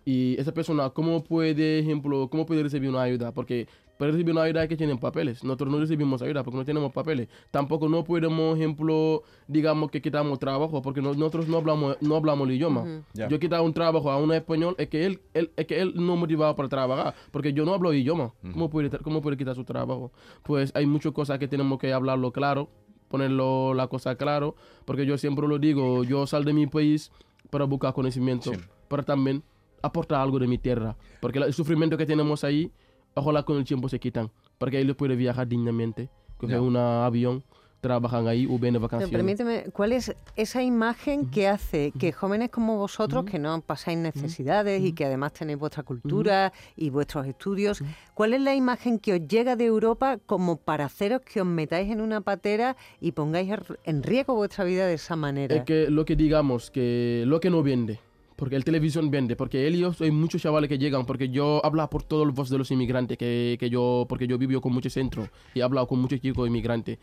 y 0.05 0.35
esa 0.41 0.53
persona, 0.53 0.91
¿cómo 0.91 1.23
puede, 1.23 1.79
ejemplo, 1.81 2.29
cómo 2.31 2.47
puede 2.47 2.63
recibir 2.63 2.89
una 2.89 3.03
ayuda? 3.03 3.33
Porque 3.33 3.69
para 3.99 4.13
recibir 4.13 4.33
una 4.33 4.43
ayuda 4.45 4.63
hay 4.63 4.69
que 4.69 4.79
tener 4.79 4.99
papeles. 4.99 5.45
Nosotros 5.45 5.71
no 5.71 5.79
recibimos 5.79 6.23
ayuda 6.23 6.43
porque 6.43 6.57
no 6.57 6.65
tenemos 6.65 6.91
papeles. 6.91 7.29
Tampoco 7.51 7.87
no 7.87 8.03
podemos, 8.03 8.57
ejemplo, 8.57 9.23
digamos 9.47 9.91
que 9.91 10.01
quitamos 10.01 10.39
trabajo 10.39 10.81
porque 10.81 11.03
no- 11.03 11.13
nosotros 11.13 11.47
no 11.49 11.59
hablamos, 11.59 11.99
no 12.01 12.17
hablamos 12.17 12.49
el 12.49 12.55
idioma. 12.55 12.81
Ujú. 12.81 13.03
Ya. 13.13 13.29
Yo 13.29 13.39
quitar 13.39 13.61
un 13.61 13.75
trabajo 13.75 14.11
a 14.11 14.17
un 14.17 14.33
español 14.33 14.75
es 14.79 14.89
que 14.89 15.05
él, 15.05 15.21
él- 15.35 15.51
es 15.55 15.67
que 15.67 15.79
él 15.83 15.93
no 15.97 16.17
motivado 16.17 16.57
para 16.57 16.71
trabajar 16.71 17.15
porque 17.31 17.53
yo 17.53 17.67
no 17.67 17.75
hablo 17.75 17.93
idioma. 17.93 18.33
¿Cómo, 18.53 18.71
puede, 18.71 18.89
¿Cómo 19.01 19.21
puede 19.21 19.37
quitar 19.37 19.55
su 19.55 19.65
trabajo? 19.65 20.11
Pues 20.45 20.73
hay 20.75 20.87
muchas 20.87 21.13
cosas 21.13 21.39
que 21.39 21.47
tenemos 21.47 21.79
que 21.79 21.93
hablarlo 21.93 22.33
claro, 22.33 22.71
ponerlo 23.11 23.75
la 23.75 23.89
cosa 23.89 24.15
claro, 24.15 24.55
porque 24.85 25.05
yo 25.05 25.19
siempre 25.19 25.47
lo 25.47 25.59
digo, 25.59 26.05
yo 26.05 26.27
sal 26.27 26.45
de 26.45 26.53
mi 26.53 26.67
país 26.69 27.11
para 27.51 27.65
buscar 27.65 27.93
conocimiento, 27.93 28.55
Sí. 28.55 28.61
para 28.89 29.03
también 29.03 29.43
aportar 29.83 30.21
algo 30.21 30.39
de 30.39 30.47
mi 30.47 30.59
tierra, 30.59 30.97
porque 31.21 31.41
el 31.41 31.53
sufrimiento 31.53 31.97
que 31.99 32.07
tenemos 32.07 32.45
ahí, 32.45 32.71
ojalá 33.15 33.43
con 33.43 33.57
el 33.59 33.65
tiempo 33.65 33.89
se 33.89 33.99
quitan, 33.99 34.31
porque 34.59 34.77
ahí 34.77 34.85
les 34.85 34.95
puede 34.95 35.17
viajar 35.17 35.49
dignamente, 35.49 36.09
coger 36.39 36.57
Ya. 36.57 36.63
un 36.63 36.77
avión, 36.77 37.43
trabajan 37.81 38.29
ahí 38.29 38.47
o 38.47 38.59
ven 38.59 38.75
de 38.75 38.79
Pero 38.79 38.81
vacaciones. 38.81 39.11
permíteme, 39.11 39.65
¿cuál 39.73 39.93
es 39.93 40.15
esa 40.37 40.63
imagen 40.63 41.31
que 41.31 41.49
hace 41.49 41.93
que 41.99 42.13
jóvenes 42.13 42.51
como 42.51 42.77
vosotros, 42.77 43.25
que 43.25 43.39
no 43.39 43.61
pasáis 43.61 43.99
necesidades 43.99 44.83
y 44.83 44.93
que 44.93 45.07
además 45.07 45.33
tenéis 45.33 45.59
vuestra 45.59 45.83
cultura 45.83 46.53
y 46.77 46.91
vuestros 46.91 47.27
estudios, 47.27 47.83
cuál 48.15 48.35
es 48.35 48.41
la 48.41 48.55
imagen 48.55 48.99
que 48.99 49.15
os 49.15 49.27
llega 49.27 49.57
de 49.57 49.65
Europa 49.65 50.19
como 50.27 50.57
para 50.57 50.85
haceros 50.87 51.23
que 51.23 51.41
os 51.41 51.47
metáis 51.47 51.91
en 51.91 52.01
una 52.01 52.21
patera 52.21 52.77
y 53.01 53.13
pongáis 53.13 53.51
en 53.85 54.03
riesgo 54.03 54.35
vuestra 54.35 54.65
vida 54.65 54.87
de 54.87 54.95
esa 54.95 55.17
manera? 55.17 55.55
Es 55.55 55.65
que 55.65 55.91
lo 55.91 56.05
que 56.05 56.17
digamos, 56.17 56.71
que 56.71 57.25
lo 57.27 57.41
que 57.41 57.51
no 57.51 57.63
vende, 57.63 57.99
porque 58.41 58.57
el 58.57 58.65
televisión 58.65 59.11
vende, 59.11 59.37
porque 59.37 59.67
ellos, 59.67 60.01
hay 60.01 60.11
muchos 60.11 60.41
chavales 60.41 60.69
que 60.69 60.79
llegan, 60.79 61.05
porque 61.05 61.29
yo 61.29 61.61
hablo 61.63 61.89
por 61.91 62.03
todos 62.03 62.27
los 62.27 62.35
voz 62.35 62.49
de 62.49 62.57
los 62.57 62.71
inmigrantes, 62.71 63.19
que, 63.19 63.59
que 63.61 63.69
yo, 63.69 64.07
porque 64.09 64.27
yo 64.27 64.39
vivo 64.39 64.63
con 64.63 64.73
muchos 64.73 64.95
centros 64.95 65.29
y 65.55 65.61
he 65.61 65.63
hablado 65.63 65.87
con 65.87 65.99
muchos 66.01 66.21
chicos 66.21 66.49
inmigrantes. 66.49 66.99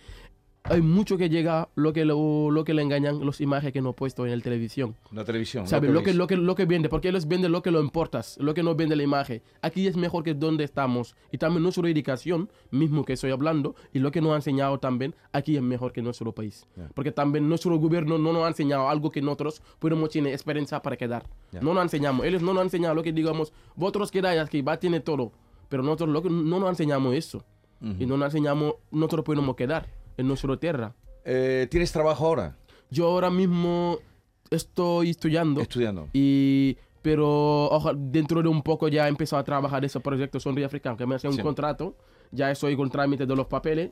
Hay 0.70 0.82
mucho 0.82 1.18
que 1.18 1.30
llega, 1.30 1.70
lo 1.76 1.94
que, 1.94 2.04
lo, 2.04 2.52
lo 2.52 2.64
que 2.66 2.74
le 2.74 2.82
engañan, 2.82 3.26
las 3.26 3.40
imágenes 3.40 3.72
que 3.72 3.82
no 3.82 3.92
he 3.92 3.94
puesto 3.94 4.26
en 4.26 4.38
la 4.38 4.44
televisión. 4.44 4.96
La 5.12 5.24
televisión. 5.24 5.66
¿Sabes? 5.66 5.92
Lo 5.92 6.04
que, 6.04 6.14
lo, 6.14 6.28
que, 6.28 6.36
lo 6.36 6.56
que 6.56 6.66
vende, 6.66 6.90
porque 6.90 7.08
ellos 7.08 7.28
venden 7.28 7.52
lo 7.52 7.62
que 7.62 7.72
lo 7.72 7.80
importas, 7.80 8.38
lo 8.40 8.54
que 8.54 8.64
no 8.64 8.76
vende 8.76 8.96
la 8.96 9.04
imagen. 9.04 9.42
Aquí 9.62 9.88
es 9.88 9.96
mejor 9.96 10.24
que 10.24 10.34
donde 10.34 10.66
estamos. 10.66 11.16
Y 11.32 11.38
también 11.38 11.64
nuestra 11.64 11.90
educación, 11.90 12.50
mismo 12.70 13.06
que 13.06 13.14
estoy 13.14 13.32
hablando, 13.32 13.76
y 13.94 14.00
lo 14.00 14.12
que 14.12 14.20
nos 14.20 14.34
ha 14.34 14.36
enseñado 14.36 14.78
también, 14.78 15.16
aquí 15.32 15.56
es 15.56 15.62
mejor 15.62 15.94
que 15.94 16.02
nuestro 16.02 16.34
país. 16.34 16.66
Porque 16.94 17.12
también 17.12 17.48
nuestro 17.48 17.78
gobierno 17.78 18.18
no 18.18 18.34
nos 18.34 18.44
ha 18.44 18.50
enseñado 18.50 18.90
algo 18.90 19.10
que 19.10 19.22
nosotros 19.22 19.62
podemos 19.80 20.10
tener 20.10 20.34
experiencia 20.34 20.82
para 20.82 20.98
quedar. 20.98 21.26
No 21.62 21.74
nos 21.74 21.84
enseñamos. 21.84 22.26
Ellos 22.26 22.42
no 22.42 22.54
nos 22.54 22.62
han 22.62 22.68
enseñado 22.68 22.96
lo 22.96 23.04
que 23.04 23.14
digamos, 23.14 23.54
vosotros 23.76 24.12
quedáis 24.12 24.42
aquí, 24.42 24.62
va 24.62 24.74
a 24.74 24.80
tener 24.80 25.02
todo. 25.02 25.32
Pero 25.70 25.82
nosotros 25.82 26.10
lo 26.10 26.22
que, 26.22 26.30
no 26.30 26.60
nos 26.60 26.70
enseñamos 26.70 27.16
eso. 27.16 27.44
Y 28.00 28.08
no 28.08 28.18
nos 28.18 28.34
enseñamos, 28.34 28.74
nosotros 28.92 29.24
podemos 29.24 29.56
quedar 29.56 29.88
en 30.18 30.28
nuestra 30.28 30.58
tierra. 30.58 30.94
Eh, 31.24 31.68
¿Tienes 31.70 31.92
trabajo 31.92 32.26
ahora? 32.28 32.56
Yo 32.90 33.08
ahora 33.08 33.30
mismo 33.30 34.00
estoy 34.50 35.10
estudiando. 35.12 35.62
Estudiando. 35.62 36.10
Y, 36.14 36.78
pero 37.02 37.70
dentro 37.96 38.42
de 38.42 38.50
un 38.50 38.62
poco 38.62 38.88
ya 38.88 39.06
he 39.06 39.10
empezado 39.10 39.40
a 39.40 39.44
trabajar 39.44 39.84
ese 39.86 40.00
proyecto 40.00 40.40
Sonríe 40.40 40.66
Africano, 40.66 40.98
que 40.98 41.06
me 41.06 41.16
hace 41.16 41.28
un 41.28 41.36
Sí. 41.36 41.42
contrato. 41.42 41.96
Ya 42.32 42.52
estoy 42.52 42.76
con 42.76 42.90
trámite 42.90 43.26
de 43.26 43.36
los 43.36 43.48
papeles. 43.48 43.92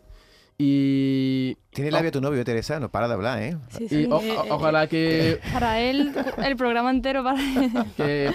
Y, 0.58 1.56
Tiene 1.72 1.92
labia 1.92 2.12
tu 2.12 2.22
novio, 2.22 2.44
Teresa, 2.46 2.80
no 2.80 2.90
para 2.90 3.10
de 3.10 3.14
hablar, 3.14 3.42
¿eh? 3.42 3.58
Sí, 3.78 3.84
y 3.86 3.90
sí. 3.90 4.08
o- 4.10 4.16
o- 4.16 4.56
ojalá 4.56 4.88
que, 4.88 5.40
Para 5.54 5.82
él, 5.82 6.14
el 6.46 6.56
programa 6.56 6.92
entero 6.92 7.24
para 7.26 7.42
él. 7.42 7.72
que 7.98 8.32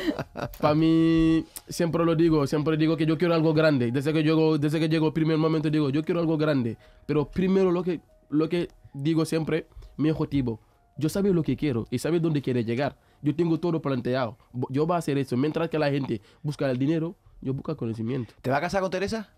para 0.60 0.74
mí, 0.74 1.44
siempre 1.68 2.04
lo 2.04 2.14
digo, 2.14 2.46
siempre 2.46 2.76
digo 2.76 2.96
que 2.98 3.06
yo 3.06 3.16
quiero 3.16 3.34
algo 3.34 3.54
grande. 3.54 3.90
Desde 3.90 4.12
que 4.12 4.22
llego, 4.22 4.58
desde 4.58 4.78
que 4.78 4.88
llego 4.90 5.06
el 5.06 5.12
primer 5.14 5.38
momento 5.38 5.70
digo, 5.70 5.88
yo 5.88 6.02
quiero 6.04 6.20
algo 6.20 6.36
grande. 6.36 6.76
Pero 7.06 7.30
primero 7.30 7.72
lo 7.72 7.82
que, 7.82 8.00
lo 8.28 8.48
que 8.50 8.68
digo 8.92 9.24
siempre, 9.24 9.66
mi 9.96 10.10
objetivo. 10.10 10.60
Yo 10.98 11.08
sabía 11.08 11.32
lo 11.32 11.42
que 11.42 11.56
quiero 11.56 11.86
y 11.90 11.98
sabía 11.98 12.20
dónde 12.20 12.42
quiere 12.42 12.62
llegar. 12.64 12.96
Yo 13.22 13.34
tengo 13.34 13.58
todo 13.58 13.80
planteado. 13.80 14.36
Yo 14.68 14.86
voy 14.86 14.94
a 14.96 14.98
hacer 14.98 15.16
eso. 15.16 15.38
Mientras 15.38 15.70
que 15.70 15.78
la 15.78 15.90
gente 15.90 16.20
busca 16.42 16.70
el 16.70 16.78
dinero, 16.78 17.16
yo 17.40 17.54
busco 17.54 17.70
el 17.70 17.78
conocimiento. 17.78 18.34
¿Te 18.42 18.50
vas 18.50 18.58
a 18.58 18.60
casar 18.60 18.82
con 18.82 18.90
Teresa? 18.90 19.30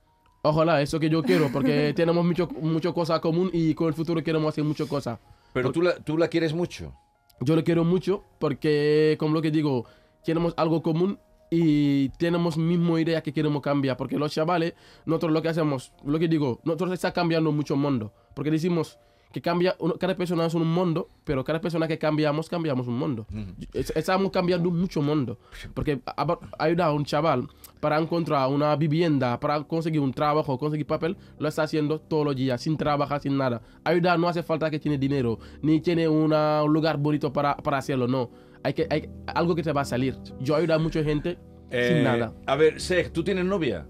Ojalá, 0.43 0.83
eso 0.83 0.99
que 0.99 1.09
yo 1.09 1.23
quiero, 1.23 1.51
porque 1.53 1.93
tenemos 1.97 2.25
mucho, 2.25 2.49
mucho 2.61 2.93
cosa 2.93 3.21
común 3.21 3.49
y 3.53 3.75
con 3.75 3.87
el 3.87 3.95
futuro 3.95 4.23
queremos 4.23 4.49
hacer 4.49 4.65
muchas 4.65 4.89
cosas. 4.89 5.19
Pero 5.53 5.71
tú 5.71 5.83
la, 5.83 5.95
tú 5.97 6.19
la 6.19 6.29
quieres 6.29 6.53
mucho. 6.53 6.93
Yo 7.41 7.55
lo 7.57 7.63
quiero 7.65 7.85
mucho 7.85 8.25
porque, 8.39 9.17
como 9.19 9.35
lo 9.35 9.43
que 9.43 9.51
digo, 9.51 9.87
tenemos 10.25 10.55
algo 10.57 10.83
común 10.83 11.19
y 11.51 12.09
tenemos 12.11 12.57
misma 12.57 13.01
idea 13.01 13.23
que 13.23 13.33
queremos 13.33 13.63
cambiar. 13.63 13.97
Porque 13.97 14.17
los 14.17 14.33
chavales, 14.33 14.75
nosotros 15.05 15.33
lo 15.33 15.43
que 15.43 15.49
hacemos, 15.49 15.93
lo 16.05 16.19
que 16.19 16.27
digo, 16.27 16.61
nosotros 16.65 16.93
está 16.93 17.13
cambiando 17.13 17.53
mucho 17.53 17.75
el 17.75 17.81
mundo. 17.81 18.13
Porque 18.35 18.51
decimos 18.51 18.99
que 19.33 19.41
cambia, 19.41 19.75
uno- 19.79 19.95
cada 19.99 20.15
persona 20.17 20.47
es 20.47 20.55
un 20.55 20.67
mundo, 20.67 21.09
pero 21.25 21.43
cada 21.43 21.61
persona 21.61 21.89
que 21.89 21.99
cambiamos, 21.99 22.49
cambiamos 22.49 22.87
un 22.87 22.99
mundo. 22.99 23.27
Es- 23.73 23.93
Estamos 23.97 24.31
cambiando 24.31 24.71
mucho 24.71 25.03
mundo. 25.03 25.39
Porque 25.75 26.01
a- 26.07 26.39
ayudar 26.59 26.89
a 26.89 26.93
un 26.93 27.05
chaval 27.05 27.49
para 27.81 27.99
encontrar 27.99 28.49
una 28.49 28.77
vivienda, 28.77 29.41
para 29.41 29.63
conseguir 29.65 30.01
un 30.01 30.13
trabajo, 30.13 30.59
conseguir 30.59 30.87
papel, 30.87 31.17
lo 31.39 31.49
está 31.49 31.63
haciendo 31.65 31.99
todos 32.01 32.25
los 32.27 32.37
días, 32.37 32.61
sin 32.61 32.77
trabajar, 32.77 33.21
sin 33.21 33.37
nada. 33.37 33.63
Ayudar 33.85 34.19
no 34.19 34.29
hace 34.29 34.43
falta 34.43 34.71
que 34.71 34.79
tiene 34.79 34.99
dinero, 34.99 35.39
ni 35.63 35.81
tiene 35.81 36.07
una- 36.09 36.63
un 36.63 36.73
lugar 36.73 36.99
bonito 36.99 37.33
para, 37.33 37.57
para 37.57 37.79
hacerlo, 37.79 38.07
no. 38.07 38.31
Hay 38.63 38.75
que, 38.75 38.87
hay 38.91 39.09
algo 39.27 39.55
que 39.57 39.63
te 39.65 39.73
va 39.73 39.81
a 39.81 39.85
salir. 39.85 40.17
Yo 40.41 40.55
ayudo 40.55 40.75
a 40.75 40.79
mucha 40.79 41.03
gente 41.03 41.39
Eh, 41.75 41.89
sin 41.95 42.05
nada. 42.05 42.35
A 42.47 42.55
ver, 42.55 42.81
Sej, 42.81 43.11
¿tú 43.13 43.25
tienes 43.25 43.45
novia? 43.47 43.87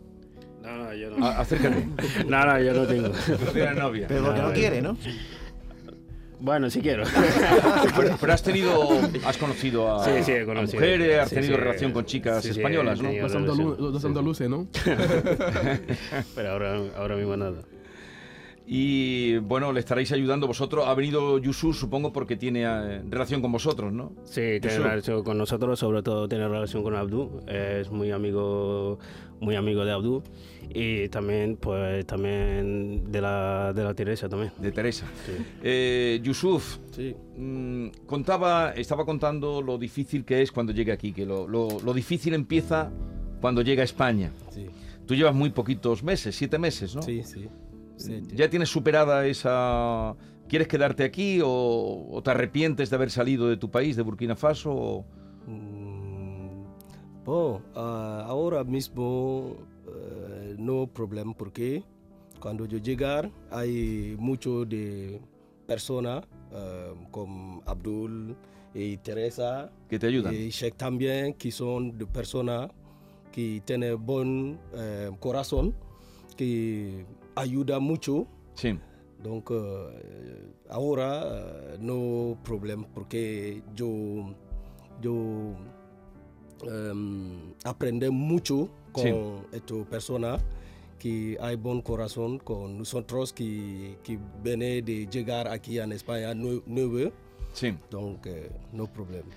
No, 0.92 1.11
no, 1.11 1.11
yo 1.11 1.11
no. 1.18 1.26
A- 1.26 1.38
acércate. 1.40 1.88
No, 2.28 2.44
no, 2.46 2.61
yo 2.61 2.72
no 2.74 2.87
tengo. 2.87 3.09
Tú 3.09 3.52
tienes 3.52 3.76
novia. 3.76 4.07
Pero 4.09 4.24
porque 4.24 4.40
no 4.40 4.48
Ah, 4.48 4.52
quiere, 4.52 4.83
¿no? 4.83 4.96
Bueno, 6.40 6.68
si 6.70 6.81
quiero. 6.81 7.05
Pero, 7.96 8.16
pero 8.20 8.33
has 8.33 8.42
tenido, 8.42 8.90
has 9.24 9.37
conocido 9.37 9.94
a, 9.94 10.05
Sí, 10.05 10.24
sí, 10.24 10.33
mujeres, 10.44 11.18
has 11.20 11.28
Sí, 11.28 11.37
tenido 11.37 11.55
sí. 11.55 11.61
relación 11.61 11.92
con 11.92 12.05
chicas 12.05 12.42
Sí, 12.42 12.52
sí, 12.52 12.59
españolas, 12.59 13.00
¿no? 13.00 13.12
Los, 13.12 13.33
relación. 13.33 13.46
andalu- 13.46 13.78
los 13.78 13.92
Sí, 13.94 14.00
sí. 14.00 14.07
andaluces, 14.09 14.50
¿no? 14.50 14.66
Pero 16.35 16.50
ahora, 16.50 16.81
ahora 16.96 17.16
mismo 17.16 17.37
nada. 17.37 17.62
Y 18.66 19.38
bueno, 19.38 19.72
le 19.72 19.81
estaréis 19.81 20.11
ayudando 20.12 20.46
vosotros. 20.46 20.85
Ha 20.87 20.94
venido 20.94 21.38
Yusuf, 21.38 21.76
supongo, 21.78 22.12
porque 22.12 22.37
tiene 22.37 22.62
eh, 22.64 23.02
relación 23.09 23.40
con 23.42 23.52
vosotros, 23.52 23.92
¿no? 23.92 24.12
Sí, 24.24 24.59
tiene 24.61 24.78
relación 24.78 25.22
con 25.24 25.37
nosotros, 25.38 25.78
sobre 25.78 26.02
todo 26.02 26.28
tiene 26.28 26.48
relación 26.48 26.83
con 26.83 26.94
Abdú. 26.96 27.40
Es 27.46 27.90
muy 27.90 28.11
amigo, 28.12 28.98
muy 29.42 29.57
amigo 29.57 29.85
de 29.85 29.92
Abdú. 29.92 30.22
Y 30.74 31.09
también, 31.11 31.57
pues, 31.57 32.07
también 32.07 33.11
de 33.12 33.20
la, 33.20 33.72
de 33.74 33.85
la 33.85 33.92
Teresa 33.92 34.28
también. 34.28 34.52
De 34.59 34.72
Teresa. 34.72 35.05
Sí. 35.26 35.33
Eh, 35.62 36.20
Yusuf, 36.22 36.78
Sí. 36.92 37.14
mm, 37.37 37.88
contaba, 38.07 38.72
estaba 38.74 39.05
contando 39.05 39.61
lo 39.61 39.76
difícil 39.76 40.24
que 40.24 40.40
es 40.40 40.50
cuando 40.50 40.72
llega 40.72 40.94
aquí, 40.94 41.12
que 41.12 41.26
lo, 41.26 41.46
lo- 41.46 41.78
lo 41.85 41.92
difícil 41.92 42.33
empieza 42.33 42.90
cuando 43.40 43.61
llega 43.61 43.83
a 43.83 43.85
España. 43.85 44.31
Sí, 44.50 44.66
Tú 45.07 45.14
llevas 45.14 45.35
muy 45.35 45.50
poquitos 45.50 46.02
meses, 46.02 46.35
siete 46.37 46.59
meses, 46.59 46.94
¿no? 46.94 47.02
sí, 47.02 47.22
sí. 47.24 47.48
sí, 47.96 48.22
¿Ya 48.35 48.48
tienes 48.48 48.68
superada 48.70 49.26
esa... 49.26 50.14
¿Quieres 50.48 50.68
quedarte 50.68 51.02
aquí 51.05 51.40
o, 51.42 52.09
o 52.11 52.22
te 52.22 52.31
arrepientes 52.31 52.88
de 52.88 52.96
haber 52.96 53.11
salido 53.11 53.48
de 53.48 53.57
tu 53.57 53.70
país, 53.70 53.96
de 53.96 54.02
Burkina 54.02 54.37
Faso? 54.37 54.72
o- 54.72 55.05
Mm, 55.44 55.82
Bom, 57.24 57.62
ah, 57.76 58.24
ahora 58.26 58.64
mismo 58.64 59.56
eh, 59.87 60.56
no 60.58 60.88
problema 60.88 61.32
porque 61.32 61.85
cuando 62.40 62.66
yo 62.66 62.78
llegar 62.78 63.30
hay 63.48 64.16
mucho 64.18 64.64
de 64.64 65.20
personas 65.64 66.24
eh, 66.50 66.92
como 67.12 67.62
Abdul 67.64 68.37
y 68.74 68.96
Teresa 68.96 69.70
que 69.88 70.00
te 70.00 70.08
ayudan? 70.08 70.35
y 70.35 70.48
Sheikh 70.50 70.74
también 70.76 71.35
que 71.35 71.52
son 71.52 71.96
de 71.96 72.06
personas 72.06 72.70
que 73.30 73.62
tienen 73.64 74.04
buen 74.04 74.58
eh, 74.74 75.08
corazón 75.20 75.74
que 76.37 77.06
ayuda 77.37 77.78
mucho 77.78 78.26
Sí. 78.54 78.78
Donc, 79.22 79.52
ahora 80.68 81.76
no 81.78 82.37
problema 82.42 82.88
porque 82.92 83.62
yo, 83.72 84.35
yo 85.00 85.54
em, 86.64 87.53
aprendí 87.64 88.11
mucho 88.11 88.68
con 88.92 89.05
Sí. 89.05 89.12
esta 89.53 89.75
persona 89.90 90.38
que 90.98 91.37
hay 91.40 91.57
buen 91.57 91.83
corazón 91.83 92.38
con 92.38 92.79
nosotros 92.79 93.33
que, 93.33 93.98
que 94.05 94.18
viene 94.42 94.83
de 94.83 95.07
llegar 95.07 95.48
aquí 95.48 95.79
en 95.79 95.92
España 95.92 96.33
nue- 96.35 96.62
nuevo. 96.66 97.11
Sí. 97.53 97.75
Donc, 97.90 98.27
eh, 98.27 98.51
no 98.72 98.87
problema. 98.87 99.29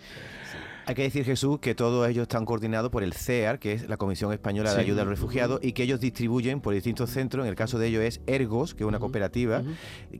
Sí. 0.51 0.57
Hay 0.87 0.93
que 0.93 1.01
decir, 1.01 1.25
Jesús, 1.25 1.57
que 1.59 1.73
todos 1.73 2.07
ellos 2.07 2.23
están 2.23 2.45
coordinados 2.45 2.91
por 2.91 3.01
el 3.03 3.13
CEAR, 3.13 3.57
que 3.57 3.73
es 3.73 3.89
la 3.89 3.97
Comisión 3.97 4.31
Española 4.31 4.69
de 4.69 4.75
Sí. 4.75 4.81
Ayuda 4.81 5.01
a 5.01 5.05
los 5.05 5.11
Refugiados, 5.19 5.59
y 5.63 5.71
que 5.73 5.81
ellos 5.83 5.99
distribuyen 5.99 6.61
por 6.61 6.73
distintos 6.75 7.09
centros. 7.09 7.43
En 7.43 7.49
el 7.49 7.55
caso 7.55 7.79
de 7.79 7.87
ellos 7.87 8.03
es 8.03 8.21
Ergos, 8.27 8.75
que 8.75 8.83
es 8.83 8.87
una 8.87 8.99
cooperativa. 8.99 9.63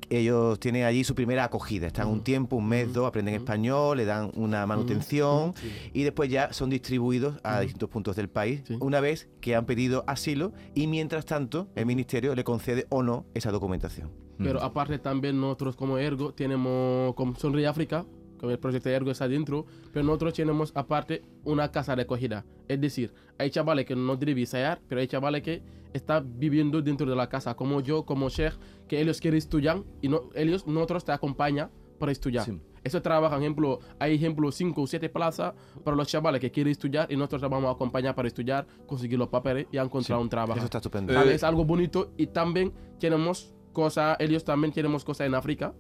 Ellos 0.10 0.60
tienen 0.60 0.86
allí 0.86 1.04
su 1.04 1.14
primera 1.14 1.44
acogida. 1.44 1.86
Están 1.88 2.08
un 2.08 2.24
tiempo, 2.24 2.56
un 2.56 2.68
mes, 2.68 2.92
dos, 2.94 3.08
aprenden 3.08 3.36
español, 3.36 3.98
le 3.98 4.06
dan 4.06 4.32
una 4.36 4.66
manutención 4.66 5.54
y 5.94 6.04
después 6.04 6.30
ya 6.32 6.52
son 6.52 6.70
distribuidos 6.72 7.36
a 7.44 7.60
distintos 7.62 7.90
puntos 7.90 8.16
del 8.16 8.30
país 8.30 8.62
Sí. 8.66 8.78
una 8.80 9.00
vez 9.00 9.28
que 9.42 9.56
han 9.56 9.66
pedido 9.66 10.04
asilo 10.08 10.54
y 10.74 10.88
mientras 10.88 11.26
tanto 11.26 11.68
el 11.76 11.86
ministerio 11.86 12.34
le 12.34 12.44
concede 12.44 12.88
o 12.90 13.04
no 13.04 13.26
esa 13.34 13.52
documentación. 13.52 14.10
Pero 14.38 14.62
aparte 14.64 14.98
también 15.00 15.40
nosotros 15.40 15.76
como 15.76 15.98
Ergo 15.98 16.34
tenemos 16.34 17.14
como 17.16 17.36
Sonríe 17.36 17.68
África, 17.68 18.06
el 18.50 18.60
proyecto 18.60 18.90
de 18.90 18.96
Ergo 18.96 19.12
está 19.12 19.26
adentro, 19.26 19.66
pero 19.92 20.06
nosotros 20.06 20.34
tenemos 20.34 20.72
aparte 20.76 21.24
una 21.44 21.72
casa 21.72 21.96
de 21.96 22.04
acogida. 22.04 22.46
Es 22.68 22.80
decir, 22.82 23.14
hay 23.38 23.50
chavales 23.50 23.86
que 23.86 23.96
no 23.96 24.16
deben 24.16 24.38
ensayar, 24.40 24.82
pero 24.88 25.02
hay 25.02 25.08
chavales 25.08 25.42
que 25.42 25.64
están 25.94 26.40
viviendo 26.40 26.82
dentro 26.82 27.10
de 27.10 27.16
la 27.16 27.30
casa, 27.30 27.56
como 27.56 27.82
yo, 27.82 28.06
como 28.06 28.30
Sheikh, 28.30 28.54
que 28.88 29.00
ellos 29.00 29.20
quieren 29.22 29.38
estudiar 29.38 29.84
y 30.02 30.10
no, 30.10 30.30
ellos, 30.36 30.68
nosotros 30.68 31.06
te 31.06 31.12
acompañan 31.12 31.70
para 31.98 32.12
estudiar. 32.12 32.46
Sí. 32.46 32.60
Eso 32.86 33.02
trabaja, 33.02 33.36
ejemplo, 33.38 33.80
hay 33.98 34.14
ejemplo 34.14 34.52
5 34.52 34.80
o 34.80 34.86
7 34.86 35.10
plazas 35.10 35.56
para 35.84 35.98
los 35.98 36.08
chavales 36.08 36.40
que 36.40 36.52
quieren 36.52 36.70
estudiar 36.72 37.12
y 37.12 37.16
nosotros 37.16 37.42
vamos 37.50 37.68
a 37.70 37.72
acompañar 37.72 38.14
para 38.14 38.28
estudiar, 38.28 38.68
conseguir 38.86 39.18
los 39.18 39.30
papeles 39.30 39.66
y 39.72 39.78
encontrar 39.78 40.20
un 40.20 40.30
trabajo. 40.30 40.58
Eso 40.58 40.66
está 40.66 40.78
estupendo. 40.78 41.12
Eh. 41.12 41.34
Es 41.34 41.44
algo 41.44 41.66
bonito 41.66 42.12
y 42.16 42.28
también 42.28 42.72
tenemos 43.00 43.56
cosas, 43.74 44.18
ellos 44.20 44.44
también 44.44 44.72
tenemos 44.72 45.04
cosas 45.04 45.26
en 45.26 45.34
África, 45.34 45.74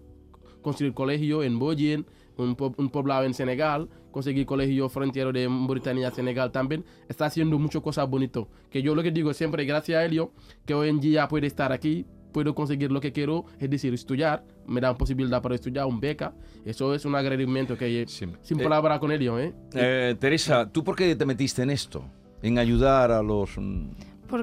construir 0.63 0.95
colegio 0.95 1.43
en 1.43 1.60
Boyen, 1.60 2.08
un, 2.37 2.55
po- 2.55 2.73
un 2.77 2.89
poblado 2.89 3.23
en 3.25 3.33
Senegal, 3.33 3.87
conseguir 4.11 4.45
colegio 4.45 4.87
frontero 4.89 5.31
de 5.31 5.47
Mauritania 5.49 6.07
a 6.07 6.11
Senegal 6.11 6.51
también, 6.51 6.83
está 7.09 7.25
haciendo 7.25 7.57
muchas 7.59 7.81
cosas 7.81 8.09
bonitas. 8.09 8.45
Que 8.69 8.81
yo 8.81 8.95
lo 8.95 9.03
que 9.03 9.11
digo 9.11 9.33
siempre, 9.33 9.65
gracias 9.65 9.97
a 9.99 10.05
ellos, 10.05 10.29
que 10.65 10.73
hoy 10.73 10.89
en 10.89 10.99
día 10.99 11.27
puede 11.27 11.47
estar 11.47 11.71
aquí, 11.71 12.05
puedo 12.31 12.53
conseguir 12.53 12.91
lo 12.91 12.99
que 12.99 13.11
quiero, 13.13 13.45
es 13.59 13.69
decir, 13.69 13.93
estudiar, 13.93 14.43
me 14.67 14.81
dan 14.81 14.97
posibilidad 14.97 15.41
para 15.41 15.55
estudiar, 15.55 15.85
un 15.85 15.99
beca, 16.01 16.33
eso 16.65 16.93
es 16.93 17.05
un 17.05 17.15
agradecimiento 17.15 17.77
que 17.77 18.05
Sí. 18.07 18.25
sin 18.41 18.59
Eh, 18.59 18.63
palabra 18.63 18.99
con 18.99 19.11
ellos, 19.11 19.39
¿eh? 19.39 19.53
Eh, 19.73 20.15
Teresa, 20.19 20.69
¿tú 20.69 20.83
por 20.83 20.95
qué 20.97 21.15
te 21.15 21.25
metiste 21.25 21.61
en 21.63 21.69
esto? 21.69 22.03
En 22.41 22.59
ayudar 22.59 23.11
a 23.11 23.23
los, 23.23 23.57
mm, 23.57 23.87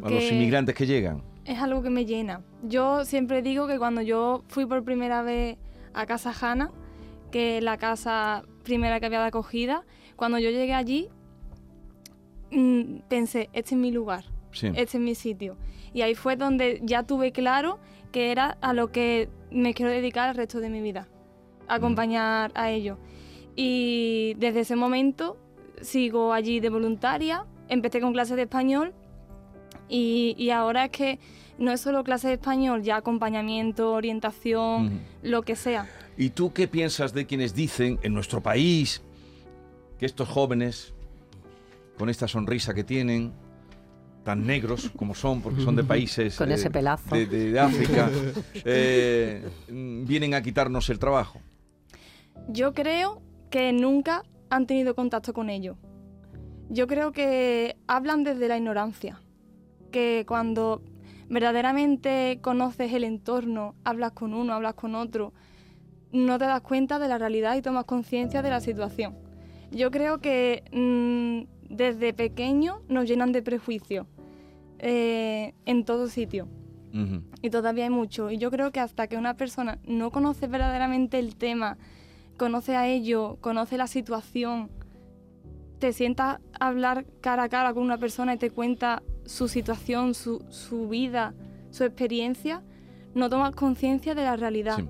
a 0.05 0.11
los 0.11 0.33
inmigrantes 0.33 0.74
que 0.74 0.87
llegan. 0.87 1.22
es 1.44 1.59
algo 1.59 1.83
que 1.83 1.90
me 1.90 2.05
llena. 2.07 2.40
Yo 2.62 3.05
siempre 3.05 3.42
digo 3.42 3.66
que 3.66 3.76
cuando 3.76 4.00
yo 4.00 4.42
fui 4.48 4.64
por 4.64 4.85
primera 4.85 5.22
vez 5.22 5.59
a 5.92 6.07
Casa 6.07 6.33
Jana, 6.33 6.70
que 7.33 7.61
la 7.61 7.77
casa 7.79 8.45
primera 8.62 9.01
que 9.01 9.07
había 9.07 9.21
de 9.21 9.27
acogida, 9.27 9.85
cuando 10.14 10.38
yo 10.38 10.51
llegué 10.51 10.73
allí, 10.75 11.09
mm, 12.51 12.99
pensé, 13.09 13.49
este 13.53 13.75
es 13.75 13.81
mi 13.81 13.90
lugar, 13.90 14.25
Sí. 14.53 14.68
este 14.68 14.99
es 14.99 15.03
mi 15.03 15.14
sitio. 15.14 15.57
Y 15.95 16.03
ahí 16.03 16.14
fue 16.14 16.37
donde 16.37 16.81
ya 16.85 17.03
tuve 17.03 17.33
claro 17.33 17.79
que 18.12 18.31
era 18.31 18.57
a 18.61 18.73
lo 18.75 18.92
que 18.92 19.29
me 19.51 19.75
quiero 19.75 19.90
dedicar 19.90 20.29
el 20.31 20.37
resto 20.37 20.61
de 20.61 20.68
mi 20.71 20.81
vida, 20.81 21.09
acompañar 21.68 22.53
a 22.55 22.71
ellos. 22.71 22.99
Y 23.57 24.35
desde 24.38 24.61
ese 24.61 24.77
momento 24.77 25.37
sigo 25.81 26.33
allí 26.33 26.61
de 26.61 26.68
voluntaria, 26.71 27.47
empecé 27.68 28.01
con 28.01 28.12
clases 28.12 28.37
de 28.37 28.42
español 28.42 28.92
y, 29.88 30.35
y 30.38 30.51
ahora 30.51 30.85
es 30.87 30.90
que 30.90 31.18
no 31.59 31.71
es 31.73 31.81
solo 31.81 32.03
clases 32.05 32.29
de 32.29 32.35
español, 32.35 32.83
ya 32.83 32.97
acompañamiento, 32.97 33.93
orientación, 33.93 35.01
lo 35.23 35.43
que 35.43 35.57
sea. 35.57 35.88
¿Y 36.17 36.31
tú 36.31 36.53
qué 36.53 36.69
piensas 36.69 37.12
de 37.15 37.27
quienes 37.27 37.55
dicen 37.55 37.99
en 38.03 38.15
nuestro 38.15 38.43
país 38.43 39.03
que 39.99 40.07
estos 40.07 40.29
jóvenes, 40.29 40.93
con 41.99 42.09
esta 42.09 42.27
sonrisa 42.29 42.75
que 42.75 42.85
tienen, 42.85 43.33
tan 44.25 44.47
negros 44.47 44.91
como 44.97 45.15
son, 45.15 45.41
porque 45.43 45.62
son 45.62 45.75
de 45.75 45.83
países 45.85 46.37
Con 46.37 46.53
ese 46.53 46.71
pelazo. 46.71 47.15
de, 47.15 47.27
de- 47.27 47.51
de 47.53 47.59
África, 47.61 48.09
eh, 48.65 49.49
vienen 49.69 50.35
a 50.35 50.43
quitarnos 50.43 50.88
el 50.91 50.99
trabajo? 50.99 51.41
Yo 52.49 52.73
creo 52.73 53.21
que 53.51 53.73
nunca 53.73 54.23
han 54.51 54.67
tenido 54.67 54.95
contacto 54.95 55.33
con 55.33 55.51
ellos. 55.51 55.77
Yo 56.69 56.87
creo 56.87 57.12
que 57.12 57.77
hablan 57.87 58.23
desde 58.25 58.49
la 58.49 58.57
ignorancia, 58.57 59.21
que 59.91 60.25
cuando 60.27 60.83
verdaderamente 61.33 62.40
conoces 62.42 62.92
el 62.92 63.05
entorno, 63.05 63.75
hablas 63.85 64.12
con 64.12 64.35
uno, 64.35 64.53
hablas 64.53 64.75
con 64.75 64.95
otro, 64.95 65.33
no 66.12 66.38
te 66.38 66.45
das 66.45 66.61
cuenta 66.61 66.99
de 66.99 67.09
la 67.09 67.16
realidad 67.16 67.57
y 67.57 67.62
tomas 67.62 67.87
conciencia 67.87 68.42
de 68.42 68.51
la 68.51 68.61
situación. 68.61 69.16
Yo 69.71 69.90
creo 69.90 70.21
que 70.21 70.62
mm, 70.73 71.75
desde 71.75 72.12
pequeños 72.12 72.81
nos 72.88 73.07
llenan 73.09 73.33
de 73.33 73.42
prejuicios 73.42 74.07
eh, 74.79 75.55
en 75.64 75.85
todo 75.87 76.09
sitio 76.09 76.49
y 77.40 77.49
todavía 77.49 77.85
hay 77.85 77.90
mucho. 77.90 78.31
Y 78.31 78.37
yo 78.37 78.51
creo 78.51 78.71
que 78.71 78.81
hasta 78.81 79.07
que 79.07 79.16
una 79.16 79.35
persona 79.35 79.79
no 79.87 80.11
conoce 80.11 80.47
verdaderamente 80.47 81.18
el 81.18 81.37
tema, 81.37 81.79
conoce 82.37 82.77
a 82.77 82.87
ello, 82.87 83.38
conoce 83.40 83.79
la 83.79 83.87
situación, 83.87 84.71
te 85.79 85.95
sientas 85.95 86.40
a 86.61 86.68
hablar 86.68 87.07
cara 87.23 87.45
a 87.45 87.49
cara 87.49 87.73
con 87.73 87.83
una 87.83 87.97
persona 87.97 88.35
y 88.35 88.37
te 88.37 88.51
cuenta 88.51 89.03
su 89.27 89.49
situación, 89.49 90.15
su, 90.15 90.45
su 90.51 90.89
vida, 90.89 91.35
su 91.71 91.85
experiencia, 91.85 92.63
no 93.15 93.29
tomas 93.29 93.55
conciencia 93.55 94.15
de 94.15 94.23
la 94.23 94.37
realidad. 94.37 94.77
Sí. 94.77 94.89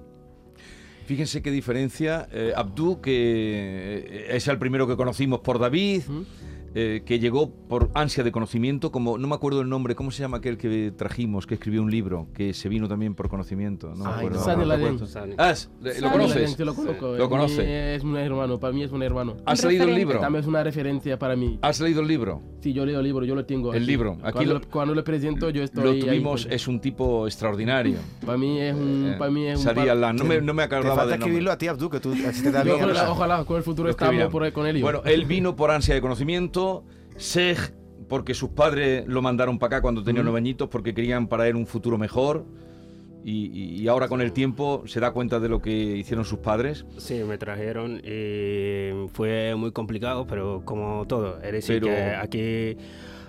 Fíjense 1.06 1.42
qué 1.42 1.50
diferencia. 1.50 2.28
Eh, 2.32 2.52
Abdú, 2.54 3.00
que 3.00 4.04
eh, 4.06 4.36
es 4.36 4.46
el 4.48 4.58
primero 4.58 4.86
que 4.86 4.96
conocimos 4.96 5.40
por 5.40 5.58
David, 5.58 6.02
Ujú. 6.08 6.24
Eh, 6.74 7.02
que 7.04 7.18
llegó 7.18 7.50
por 7.50 7.90
ansia 7.94 8.24
de 8.24 8.32
conocimiento, 8.32 8.90
como 8.92 9.18
no 9.18 9.28
me 9.28 9.34
acuerdo 9.34 9.60
el 9.60 9.68
nombre, 9.68 9.94
¿cómo 9.94 10.10
se 10.10 10.22
llama 10.22 10.38
aquel 10.38 10.56
que 10.58 10.92
trajimos, 10.96 11.46
que 11.46 11.54
escribió 11.54 11.82
un 11.82 11.90
libro, 11.90 12.28
que 12.34 12.54
se 12.54 12.68
vino 12.68 12.88
también 12.88 13.14
por 13.14 13.28
conocimiento? 13.28 13.94
No 13.94 14.04
me 14.04 14.10
acuerdo. 14.10 14.38
no. 14.40 14.44
¿te 14.60 14.66
Laden. 14.66 14.86
acuerdas? 14.86 15.10
Sani. 15.10 15.34
Ah, 15.38 15.50
es- 15.50 15.70
¿lo 16.00 16.10
conoces? 16.12 16.52
Sí, 16.52 16.64
lo 16.64 16.74
conozco. 16.74 17.06
¿Lo 17.16 17.22
Es 17.24 17.28
conoce? 17.28 17.94
Es 17.96 18.02
un 18.04 18.16
hermano, 18.16 18.58
para 18.58 18.72
mí 18.72 18.82
es 18.82 18.92
un 18.92 19.02
hermano. 19.02 19.36
¿Has 19.46 19.64
leído 19.64 19.84
el 19.84 19.94
libro? 19.94 20.20
También 20.20 20.42
es 20.42 20.48
una 20.48 20.62
referencia 20.62 21.18
para 21.18 21.36
mí. 21.36 21.58
¿Has 21.62 21.80
leído 21.80 22.00
el 22.00 22.08
libro? 22.08 22.40
Sí, 22.60 22.72
yo 22.72 22.86
leo 22.86 22.98
el 23.00 23.04
libro, 23.04 23.24
yo 23.24 23.34
lo 23.34 23.44
tengo. 23.44 23.72
El 23.74 23.82
aquí. 23.82 23.86
libro, 23.86 24.18
aquí 24.22 24.32
cuando, 24.32 24.54
lo- 24.54 24.58
lo, 24.60 24.68
cuando 24.68 24.94
lo 24.94 25.04
presento, 25.04 25.50
yo 25.50 25.62
estoy. 25.64 25.84
Lo 25.84 25.90
ahí 25.90 26.00
tuvimos, 26.00 26.44
con- 26.44 26.52
es 26.52 26.68
un 26.68 26.80
tipo 26.80 27.26
extraordinario. 27.26 27.96
Para 28.24 28.38
mí 28.38 28.60
es 28.60 28.74
un. 28.74 29.12
Eh, 29.12 29.16
para 29.18 29.30
mí 29.30 29.46
es 29.46 29.58
un 29.58 29.74
par- 29.74 30.14
no 30.14 30.24
me, 30.24 30.40
no 30.40 30.54
me 30.54 30.62
Te 30.68 30.74
acordaba 30.74 30.96
falta 30.96 31.02
de 31.04 31.10
nombre. 31.10 31.16
escribirlo 31.16 31.52
a 31.52 31.58
ti, 31.58 31.66
Abdú, 31.66 31.90
que 31.90 32.00
tú 32.00 32.12
así 32.26 32.42
te 32.42 32.52
da 32.52 32.62
bien. 32.62 32.76
ojalá 33.08 33.44
con 33.44 33.56
el 33.56 33.62
futuro 33.62 33.86
Lo 33.86 33.90
estamos 33.90 34.26
por 34.30 34.44
ahí 34.44 34.52
con 34.52 34.66
él. 34.66 34.80
Bueno, 34.80 35.02
él 35.04 35.24
vino 35.24 35.56
por 35.56 35.70
ansia 35.70 35.94
de 35.94 36.00
conocimiento, 36.00 36.61
Sej 37.16 37.58
porque 38.08 38.34
sus 38.34 38.50
padres 38.50 39.06
lo 39.06 39.22
mandaron 39.22 39.58
para 39.58 39.76
acá 39.76 39.82
cuando 39.82 40.02
tenía 40.02 40.22
nueve 40.22 40.38
añitos 40.38 40.68
porque 40.68 40.92
querían 40.94 41.26
para 41.28 41.46
él 41.48 41.56
un 41.56 41.66
futuro 41.66 41.96
mejor 41.98 42.44
y, 43.24 43.80
y- 43.80 43.86
ahora 43.88 44.08
con 44.08 44.20
el 44.20 44.32
tiempo 44.32 44.82
se 44.86 44.98
da 44.98 45.12
cuenta 45.12 45.38
de 45.38 45.48
lo 45.48 45.62
que 45.62 45.70
hicieron 45.70 46.24
sus 46.24 46.40
padres. 46.40 46.84
Sí, 46.98 47.22
me 47.26 47.38
trajeron 47.38 48.00
y 48.04 49.06
fue 49.12 49.54
muy 49.56 49.70
complicado, 49.70 50.26
pero 50.26 50.62
como 50.64 51.06
todo. 51.06 51.38
Es 51.40 51.52
decir, 51.52 51.80
Pero- 51.80 51.86
que 51.94 52.02
aquí 52.16 52.76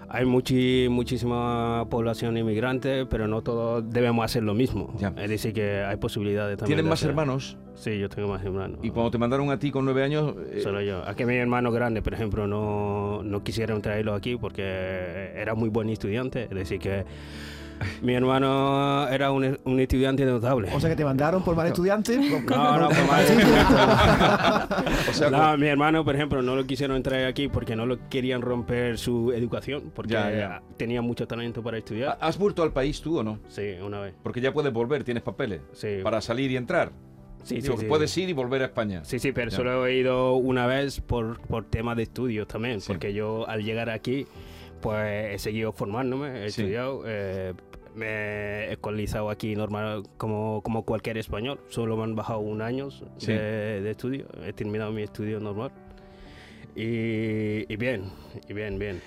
hay 0.10 0.26
muchi- 0.26 0.89
muchísima 0.89 1.88
población 1.89 2.36
inmigrante, 2.38 3.06
pero 3.06 3.28
no 3.28 3.41
todos 3.43 3.84
debemos 3.89 4.26
hacer 4.26 4.41
lo 4.43 4.54
mismo. 4.56 4.96
Ya. 5.00 5.13
Es 5.17 5.30
decir, 5.30 5.54
que 5.54 5.84
hay 5.84 5.98
posibilidades 5.98 6.58
también. 6.58 6.76
¿Tienen 6.78 6.89
más 6.89 7.00
hacer- 7.00 7.10
hermanos? 7.12 7.58
Sí, 7.75 7.97
yo 7.99 8.07
tengo 8.09 8.27
más 8.29 8.43
hermanos. 8.43 8.79
Y 8.83 8.89
cuando 8.91 9.12
te 9.12 9.17
mandaron 9.17 9.49
a 9.51 9.57
ti 9.59 9.71
con 9.71 9.83
nueve 9.86 10.03
años... 10.03 10.36
eh, 10.51 10.62
Solo 10.62 10.81
yo. 10.81 11.01
Aquí 11.07 11.25
mi 11.25 11.36
hermano 11.36 11.71
grande, 11.71 12.01
por 12.01 12.13
ejemplo, 12.13 12.47
no, 12.47 13.21
no 13.23 13.43
quisieron 13.43 13.81
traerlo 13.81 14.13
aquí 14.13 14.36
porque 14.38 15.31
era 15.36 15.55
muy 15.55 15.69
buen 15.69 15.89
estudiante. 15.89 16.43
Es 16.43 16.49
decir, 16.51 16.79
que 16.79 17.03
mi 18.03 18.13
hermano 18.13 19.07
era 19.09 19.31
un, 19.31 19.57
un 19.65 19.79
estudiante 19.79 20.23
notable. 20.23 20.69
O 20.73 20.79
sea 20.79 20.89
que 20.91 20.95
te 20.95 21.03
mandaron 21.03 21.43
por 21.43 21.55
mal 21.55 21.67
estudiante. 21.67 22.15
No, 22.17 22.79
no, 22.79 22.88
por 22.89 23.07
mal 23.07 23.25
o 25.09 25.13
sea, 25.13 25.29
No, 25.31 25.57
mi 25.57 25.67
hermano, 25.67 26.05
por 26.05 26.15
ejemplo, 26.15 26.41
no 26.41 26.55
lo 26.55 26.65
quisieron 26.65 27.01
traer 27.03 27.25
aquí 27.27 27.47
porque 27.49 27.75
no 27.75 27.86
lo 27.88 28.07
querían 28.07 28.41
romper 28.41 28.97
su 28.99 29.31
educación, 29.33 29.91
porque 29.95 30.13
Ya, 30.13 30.31
ya. 30.31 30.62
tenía 30.77 31.01
mucho 31.01 31.27
talento 31.27 31.63
para 31.63 31.77
estudiar. 31.79 32.17
¿Has 32.21 32.38
vuelto 32.38 32.62
al 32.63 32.71
país 32.71 33.01
tú 33.01 33.17
o 33.19 33.23
no? 33.23 33.39
Sí, 33.47 33.71
una 33.83 33.99
vez. 33.99 34.13
Porque 34.21 34.39
ya 34.41 34.53
puedes 34.53 34.71
volver, 34.71 35.03
tienes 35.03 35.23
papeles 35.23 35.62
Sí, 35.73 35.97
para 36.03 36.21
salir 36.21 36.51
y 36.51 36.55
entrar. 36.57 36.91
Sí, 37.43 37.56
Digo, 37.56 37.67
sí, 37.67 37.71
que 37.73 37.77
sí. 37.82 37.86
puedes 37.88 38.17
ir 38.17 38.29
y 38.29 38.34
volver 38.34 38.62
a 38.62 38.65
España. 38.65 39.03
Sí, 39.06 39.19
sí, 39.19 39.32
pero 39.32 39.51
Ya. 39.51 39.58
solo 39.58 39.86
he 39.86 39.95
ido 39.97 40.36
una 40.36 40.65
vez 40.67 40.99
por, 41.01 41.39
por 41.41 41.65
temas 41.65 41.95
de 41.97 42.03
estudios 42.03 42.47
también, 42.47 42.82
Sí. 42.82 42.88
porque 42.88 43.13
yo 43.13 43.47
al 43.47 43.63
llegar 43.63 43.89
aquí, 43.89 44.25
pues 44.82 45.36
he 45.36 45.39
seguido 45.39 45.71
formándome, 45.71 46.43
he 46.43 46.45
estudiado, 46.47 47.03
eh, 47.06 47.53
me 47.95 48.06
he 48.08 48.71
escolarizado 48.73 49.29
aquí 49.29 49.56
normal 49.56 50.03
como, 50.17 50.62
como 50.63 50.84
cualquier 50.84 51.17
español, 51.19 51.60
solo 51.69 51.95
me 51.95 52.03
han 52.03 52.15
bajado 52.15 52.39
un 52.39 52.62
año 52.62 52.89
de, 53.25 53.82
de 53.82 53.91
estudio, 53.91 54.25
he 54.45 54.51
terminado 54.53 54.91
mi 54.91 55.03
estudio 55.03 55.39
normal. 55.39 55.71
Y, 56.75 57.71
y 57.71 57.75
bien, 57.77 58.06
y 58.49 58.53
bien, 58.53 58.79
bien. 58.79 59.01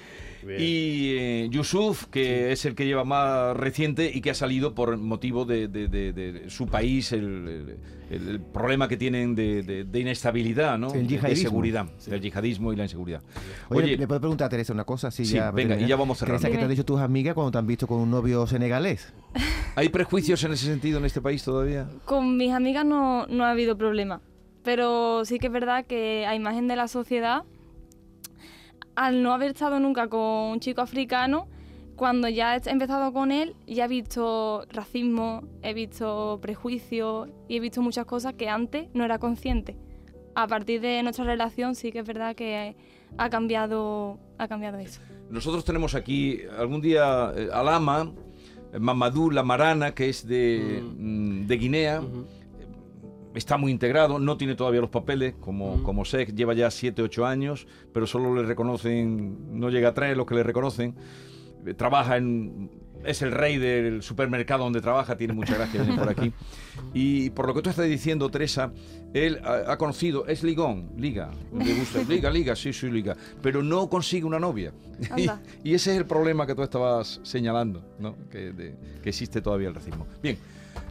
Bien. 0.45 0.61
Y 0.61 1.11
eh, 1.19 1.49
Yusuf, 1.51 2.07
que 2.07 2.53
es 2.53 2.65
el 2.65 2.75
que 2.75 2.85
lleva 2.87 3.05
más 3.05 3.57
reciente 3.57 4.11
y 4.13 4.21
que 4.21 4.31
ha 4.31 4.35
salido 4.35 4.75
por 4.75 4.97
motivo 4.97 5.45
de, 5.45 5.69
de- 5.69 5.89
de- 5.89 6.13
de 6.13 6.51
su 6.51 6.67
país, 6.67 7.13
el, 7.13 7.77
el- 8.11 8.29
el 8.29 8.41
problema 8.41 8.87
que 8.89 8.97
tienen 8.97 9.35
de, 9.35 9.63
de- 9.63 9.85
de 9.85 10.01
inestabilidad, 10.01 10.79
¿no? 10.79 10.89
El 10.89 10.93
De- 10.95 10.99
de 11.03 11.07
yihadismo. 11.09 11.49
seguridad, 11.51 11.87
del 12.07 12.21
yihadismo 12.21 12.73
y 12.73 12.77
la 12.77 12.85
inseguridad. 12.85 13.23
Oye, 13.69 13.83
Oye, 13.85 13.97
¿le 13.97 14.07
puedo 14.07 14.21
preguntar 14.21 14.47
a 14.47 14.49
Teresa 14.51 14.73
una 14.73 14.85
cosa? 14.85 15.11
Sí, 15.11 15.25
Sí, 15.25 15.35
ya, 15.35 15.51
venga, 15.51 15.71
terminar. 15.71 15.87
y 15.87 15.91
ya 15.91 15.97
vamos 15.97 16.19
cerrando. 16.19 16.41
Teresa, 16.41 16.53
¿qué 16.53 16.59
te 16.59 16.65
han 16.65 16.71
dicho 16.71 16.85
tus 16.85 17.01
amigas 17.01 17.35
cuando 17.35 17.51
te 17.53 17.59
han 17.59 17.67
visto 17.67 17.87
con 17.87 17.99
un 18.01 18.11
novio 18.11 18.47
senegalés? 18.47 19.13
¿hay 19.77 19.89
prejuicios 19.91 20.43
en 20.45 20.53
ese 20.53 20.67
sentido 20.67 20.99
en 20.99 21.05
este 21.05 21.21
país 21.21 21.43
todavía? 21.45 21.89
Con 22.05 22.37
mis 22.37 22.53
amigas 22.53 22.85
no, 22.87 23.27
no 23.27 23.45
ha 23.45 23.51
habido 23.51 23.77
problema, 23.77 24.21
pero 24.63 25.25
sí 25.25 25.39
que 25.39 25.49
es 25.49 25.53
verdad 25.53 25.85
que 25.87 26.27
a 26.27 26.35
imagen 26.35 26.69
de 26.69 26.77
la 26.77 26.89
sociedad, 26.89 27.43
al 28.97 29.23
no 29.23 29.33
haber 29.33 29.51
estado 29.51 29.79
nunca 29.79 30.09
con 30.09 30.21
un 30.21 30.61
chico 30.61 30.81
africano, 30.81 31.49
cuando 31.97 32.29
ya 32.29 32.57
he 32.57 32.71
empezado 32.71 33.13
con 33.13 33.31
él, 33.31 33.55
ya 33.67 33.87
he 33.87 33.89
visto 33.89 34.67
racismo, 34.71 35.43
he 35.63 35.73
visto 35.73 36.39
prejuicios 36.43 37.29
y 37.49 37.57
he 37.57 37.61
visto 37.61 37.81
muchas 37.81 38.05
cosas 38.05 38.35
que 38.35 38.49
antes 38.49 38.89
no 38.93 39.05
era 39.05 39.19
consciente. 39.19 39.77
A 40.35 40.47
partir 40.47 40.81
de 40.81 41.03
nuestra 41.03 41.25
relación 41.25 41.75
sí 41.75 41.93
que 41.93 42.01
es 42.01 42.07
verdad 42.07 42.37
que 42.37 42.77
ha 43.17 43.31
cambiado, 43.31 44.19
ha 44.37 44.49
cambiado 44.49 44.79
eso. 44.79 45.01
Nosotros 45.31 45.65
tenemos 45.65 45.95
aquí 45.95 46.41
algún 46.59 46.83
día 46.83 47.33
eh, 47.35 47.49
al 47.53 47.69
ama, 47.69 48.13
eh, 48.73 48.79
Mamadou 48.79 49.31
Lamarana, 49.31 49.95
que 49.95 50.11
es 50.11 50.27
de, 50.27 50.83
mm, 50.99 51.47
de 51.47 51.57
Guinea. 51.57 52.01
Ujú. 52.01 52.27
Está 53.37 53.57
muy 53.59 53.71
integrado, 53.71 54.19
no 54.19 54.37
tiene 54.37 54.55
todavía 54.55 54.81
los 54.81 54.91
papeles, 54.91 55.35
como, 55.39 55.75
Ujú. 55.75 55.83
como 55.85 56.05
sé, 56.05 56.25
lleva 56.35 56.55
ya 56.55 56.71
7, 56.71 57.03
8 57.03 57.27
años, 57.27 57.67
pero 57.93 58.07
solo 58.07 58.35
le 58.35 58.43
reconocen, 58.49 59.59
no 59.61 59.71
llega 59.71 59.91
a 59.91 59.95
3 59.95 60.17
los 60.17 60.27
que 60.27 60.35
le 60.35 60.43
reconocen. 60.43 60.95
Eh, 61.67 61.75
Trabaja 61.75 62.17
en... 62.17 62.71
Es 63.05 63.23
el 63.23 63.31
rey 63.31 63.57
del 63.59 64.03
supermercado 64.03 64.65
donde 64.65 64.81
trabaja, 64.81 65.17
tiene 65.17 65.33
mucha 65.33 65.55
gracia 65.55 65.81
venir 65.83 65.97
por 65.97 66.09
aquí. 66.09 66.33
Y 66.93 67.31
por 67.31 67.47
lo 67.47 67.55
que 67.55 67.63
tú 67.63 67.71
estás 67.71 67.87
diciendo, 67.87 68.29
Teresa, 68.31 68.73
él 69.15 69.39
ha, 69.45 69.71
ha 69.73 69.79
conocido, 69.79 70.27
es 70.27 70.43
ligón, 70.43 70.91
liga, 70.97 71.31
le 71.57 71.75
gusta, 71.75 72.03
liga, 72.09 72.31
liga, 72.31 72.57
sí, 72.57 72.73
sí, 72.73 72.91
liga, 72.91 73.17
pero 73.43 73.63
no 73.63 73.89
consigue 73.89 74.25
una 74.25 74.41
novia. 74.41 74.73
Y, 75.17 75.27
y 75.63 75.75
ese 75.75 75.93
es 75.93 75.99
el 75.99 76.07
problema 76.07 76.47
que 76.47 76.55
tú 76.55 76.63
estabas 76.63 77.21
señalando, 77.23 77.83
¿no? 77.99 78.17
que, 78.31 78.53
de- 78.53 78.75
que 79.03 79.09
existe 79.11 79.41
todavía 79.41 79.69
el 79.69 79.75
racismo. 79.75 80.07
Bien, 80.23 80.37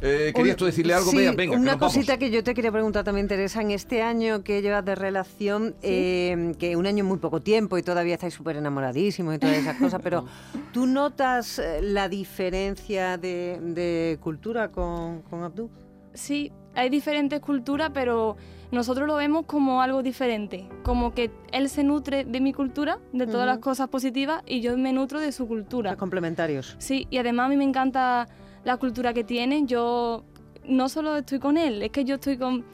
eh, 0.01 0.31
¿querías 0.35 0.55
tú 0.57 0.65
decirle 0.65 0.93
algo? 0.93 1.09
sí, 1.11 1.17
Venga, 1.17 1.35
que 1.35 1.49
una 1.49 1.71
nos 1.71 1.79
vamos. 1.79 1.93
cosita 1.93 2.17
que 2.17 2.29
yo 2.29 2.43
te 2.43 2.53
quería 2.53 2.71
preguntar 2.71 3.03
también, 3.03 3.27
Teresa. 3.27 3.61
En 3.61 3.71
este 3.71 4.01
año 4.01 4.43
que 4.43 4.61
llevas 4.61 4.85
de 4.85 4.95
relación, 4.95 5.75
eh, 5.81 6.53
que 6.59 6.75
un 6.75 6.85
año 6.85 7.03
es 7.03 7.07
muy 7.07 7.17
poco 7.17 7.41
tiempo 7.41 7.77
y 7.77 7.83
todavía 7.83 8.13
estáis 8.15 8.33
súper 8.33 8.57
enamoradísimos 8.57 9.35
y 9.35 9.39
todas 9.39 9.57
esas 9.57 9.77
cosas, 9.77 10.01
pero 10.03 10.25
¿tú 10.73 10.85
notas 10.85 11.59
eh, 11.59 11.79
la 11.81 12.09
diferencia 12.09 13.17
de, 13.17 13.59
de 13.61 14.17
cultura 14.21 14.69
con, 14.69 15.21
con 15.23 15.43
Abdú? 15.43 15.69
Sí, 16.13 16.51
hay 16.75 16.89
diferentes 16.89 17.39
culturas, 17.39 17.91
pero 17.93 18.37
nosotros 18.71 19.07
lo 19.07 19.15
vemos 19.15 19.45
como 19.45 19.81
algo 19.81 20.03
diferente. 20.03 20.67
Como 20.83 21.13
que 21.13 21.31
él 21.51 21.69
se 21.69 21.83
nutre 21.83 22.25
de 22.25 22.41
mi 22.41 22.53
cultura, 22.53 22.99
de 23.13 23.27
todas 23.27 23.45
las 23.45 23.59
cosas 23.59 23.89
positivas, 23.89 24.41
y 24.45 24.61
yo 24.61 24.77
me 24.77 24.91
nutro 24.93 25.19
de 25.19 25.31
su 25.31 25.47
cultura. 25.47 25.91
Los 25.91 25.99
complementarios. 25.99 26.75
Sí, 26.79 27.07
y 27.09 27.17
además 27.17 27.45
a 27.45 27.49
mí 27.49 27.57
me 27.57 27.63
encanta 27.63 28.27
la 28.65 28.75
cultura 28.77 29.13
que 29.13 29.23
tiene. 29.23 29.65
Yo 29.65 30.25
no 30.65 30.89
solo 30.89 31.15
estoy 31.15 31.39
con 31.39 31.57
él, 31.57 31.81
es 31.81 31.91
que 31.91 32.03
yo 32.03 32.15
estoy 32.15 32.37
con, 32.37 32.65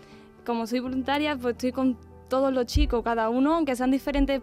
como 0.45 0.65
soy 0.65 0.80
voluntaria, 0.80 1.38
pues 1.38 1.54
estoy 1.54 1.71
con 1.71 1.97
todos 2.27 2.51
los 2.51 2.65
chicos, 2.65 3.04
cada 3.04 3.30
uno, 3.30 3.56
aunque 3.56 3.75
sean 3.75 3.91
diferentes, 3.91 4.41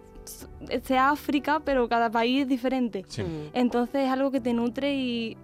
sea 0.84 1.11
África, 1.11 1.61
pero 1.64 1.88
cada 1.88 2.11
país 2.11 2.42
es 2.42 2.48
diferente. 2.48 3.04
Sí. 3.08 3.22
Mm. 3.22 3.50
Entonces 3.54 4.04
es 4.04 4.11
algo 4.11 4.30
que 4.30 4.40
te 4.40 4.52
nutre 4.52 4.94
y 4.94 5.37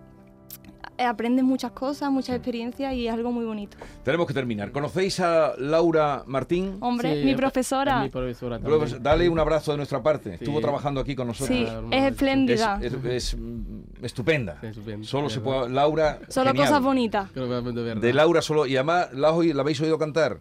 aprendes 0.98 1.44
muchas 1.44 1.72
cosas, 1.72 2.10
muchas 2.10 2.36
experiencias 2.36 2.94
y 2.94 3.06
es 3.08 3.12
algo 3.12 3.32
muy 3.32 3.44
bonito. 3.44 3.76
Tenemos 4.04 4.26
que 4.26 4.34
terminar. 4.34 4.70
¿Conocéis 4.72 5.20
a 5.20 5.54
Laura 5.58 6.22
Martín? 6.26 6.76
Hombre, 6.80 7.18
Sí, 7.20 7.24
mi 7.24 7.30
es- 7.32 7.36
profesora. 7.36 7.96
es 7.98 8.02
mi 8.04 8.08
profesora 8.10 8.58
también. 8.58 9.02
Dale 9.02 9.28
un 9.28 9.38
abrazo 9.38 9.72
de 9.72 9.76
nuestra 9.78 10.02
parte. 10.02 10.30
Sí. 10.30 10.44
Estuvo 10.44 10.60
trabajando 10.60 11.00
aquí 11.00 11.14
con 11.14 11.26
nosotros. 11.28 11.56
Sí, 11.58 11.64
es. 11.64 11.72
Es, 11.90 12.12
espléndida. 12.12 12.78
es- 12.82 12.92
es, 13.04 13.36
mm, 13.38 14.04
estupenda. 14.04 14.58
Sí, 14.60 14.66
estupendo. 14.68 15.06
Solo 15.06 15.28
se 15.28 15.38
es 15.38 15.44
puede. 15.44 15.70
Laura. 15.70 16.18
Solo 16.28 16.50
genial. 16.50 16.66
cosas 16.68 16.82
bonitas. 16.82 17.30
Es 17.34 18.00
de 18.00 18.12
Laura 18.12 18.42
solo. 18.42 18.66
Y 18.66 18.76
además, 18.76 19.08
¿la, 19.12 19.32
la 19.32 19.60
habéis 19.62 19.80
oído 19.80 19.98
cantar? 19.98 20.38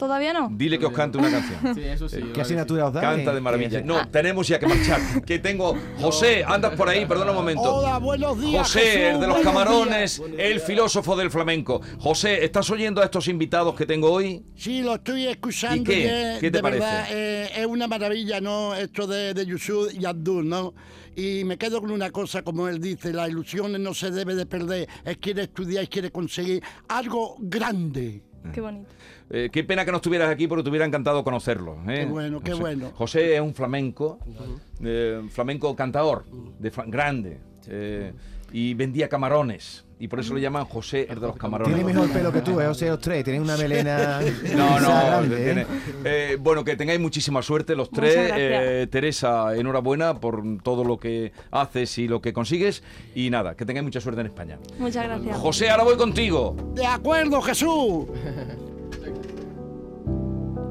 ¿Todavía 0.00 0.32
no? 0.32 0.48
Dile 0.50 0.78
que 0.78 0.86
os 0.86 0.92
cante 0.92 1.18
una 1.18 1.30
canción. 1.30 1.60
Sí, 1.74 1.82
eso 1.82 2.08
sí. 2.08 2.16
¿Qué 2.16 2.20
claro 2.22 2.32
que 2.34 2.40
asignatura 2.40 2.86
os 2.86 2.92
dan? 2.94 3.02
Canta 3.02 3.34
de 3.34 3.40
maravilla. 3.42 3.82
No, 3.82 4.08
tenemos 4.08 4.48
ya 4.48 4.58
que 4.58 4.66
marchar. 4.66 4.98
Que 5.24 5.38
tengo. 5.38 5.76
José, 6.00 6.42
andas 6.44 6.74
por 6.74 6.88
ahí, 6.88 7.04
perdona 7.04 7.32
un 7.32 7.36
momento. 7.36 7.62
Hola, 7.76 7.98
buenos 7.98 8.40
días. 8.40 8.62
José, 8.66 8.80
Jesús, 8.80 9.00
el 9.14 9.20
de 9.20 9.26
los 9.26 9.40
camarones, 9.40 10.22
el 10.38 10.60
filósofo 10.60 11.14
del 11.16 11.30
flamenco. 11.30 11.82
José, 11.98 12.42
¿estás 12.44 12.70
oyendo 12.70 13.02
a 13.02 13.04
estos 13.04 13.28
invitados 13.28 13.74
que 13.74 13.84
tengo 13.84 14.10
hoy? 14.10 14.42
Sí, 14.56 14.80
lo 14.82 14.94
estoy 14.94 15.26
escuchando. 15.26 15.82
¿Y 15.92 15.94
qué? 15.94 16.32
es- 16.34 16.40
¿Qué 16.40 16.50
te 16.50 16.56
de 16.58 16.62
parece? 16.62 16.80
verdad, 16.84 17.06
eh, 17.10 17.50
es 17.56 17.66
una 17.66 17.86
maravilla, 17.86 18.40
¿no? 18.40 18.74
Esto 18.74 19.06
de, 19.06 19.34
de 19.34 19.44
Yusuf 19.44 19.92
y 19.92 20.06
Abdul, 20.06 20.48
¿no? 20.48 20.72
Y 21.14 21.44
me 21.44 21.58
quedo 21.58 21.80
con 21.82 21.90
una 21.90 22.10
cosa, 22.10 22.40
como 22.42 22.68
él 22.68 22.80
dice, 22.80 23.12
las 23.12 23.28
ilusiones 23.28 23.80
no 23.80 23.92
se 23.92 24.10
debe 24.10 24.34
de 24.34 24.46
perder. 24.46 24.88
Él 25.04 25.18
quiere 25.18 25.42
estudiar 25.42 25.84
y 25.84 25.88
quiere 25.88 26.10
conseguir 26.10 26.62
algo 26.88 27.36
grande. 27.38 28.22
Qué 28.54 28.62
bonito. 28.62 28.88
Eh, 29.32 29.48
qué 29.52 29.62
pena 29.62 29.84
que 29.84 29.92
no 29.92 29.98
estuvieras 29.98 30.28
aquí 30.28 30.48
porque 30.48 30.64
te 30.64 30.70
hubiera 30.70 30.84
encantado 30.84 31.22
conocerlo. 31.22 31.76
¿eh? 31.88 31.98
Qué 32.00 32.04
bueno, 32.06 32.40
qué 32.40 32.50
José. 32.50 32.60
bueno. 32.62 32.90
José 32.94 33.34
es 33.36 33.40
un 33.40 33.54
flamenco, 33.54 34.18
eh, 34.82 35.22
flamenco 35.30 35.74
cantador, 35.76 36.24
de 36.58 36.72
fla- 36.72 36.84
grande, 36.88 37.38
eh, 37.68 38.12
y 38.52 38.74
vendía 38.74 39.08
camarones. 39.08 39.84
Y 40.00 40.08
por 40.08 40.18
eso 40.18 40.32
le 40.34 40.40
llaman 40.40 40.64
José 40.64 41.06
el 41.10 41.20
de 41.20 41.26
los 41.26 41.36
camarones. 41.36 41.74
Tiene 41.76 41.92
mejor 41.92 42.10
pelo 42.10 42.32
que 42.32 42.40
tú, 42.40 42.58
¿eh? 42.58 42.66
José, 42.66 42.88
los 42.88 43.00
tres. 43.00 43.22
Tienes 43.22 43.42
una 43.42 43.56
melena. 43.58 44.18
No, 44.56 44.80
no, 44.80 44.88
grande, 44.88 45.36
¿eh? 45.42 45.44
tiene- 45.44 45.66
eh, 46.04 46.36
bueno, 46.40 46.64
que 46.64 46.74
tengáis 46.74 46.98
muchísima 46.98 47.42
suerte 47.42 47.76
los 47.76 47.92
Muchas 47.92 48.00
tres. 48.14 48.28
gracias. 48.28 48.62
Eh, 48.64 48.86
Teresa, 48.90 49.54
enhorabuena 49.54 50.18
por 50.18 50.42
todo 50.62 50.84
lo 50.84 50.96
que 50.98 51.32
haces 51.50 51.98
y 51.98 52.08
lo 52.08 52.20
que 52.22 52.32
consigues. 52.32 52.82
Y 53.14 53.28
nada, 53.28 53.54
que 53.54 53.66
tengáis 53.66 53.84
mucha 53.84 54.00
suerte 54.00 54.22
en 54.22 54.26
España. 54.28 54.58
Muchas 54.78 55.04
gracias. 55.04 55.36
José, 55.36 55.68
ahora 55.68 55.84
voy 55.84 55.96
contigo. 55.96 56.56
De 56.74 56.86
acuerdo, 56.86 57.40
Jesús. 57.42 58.06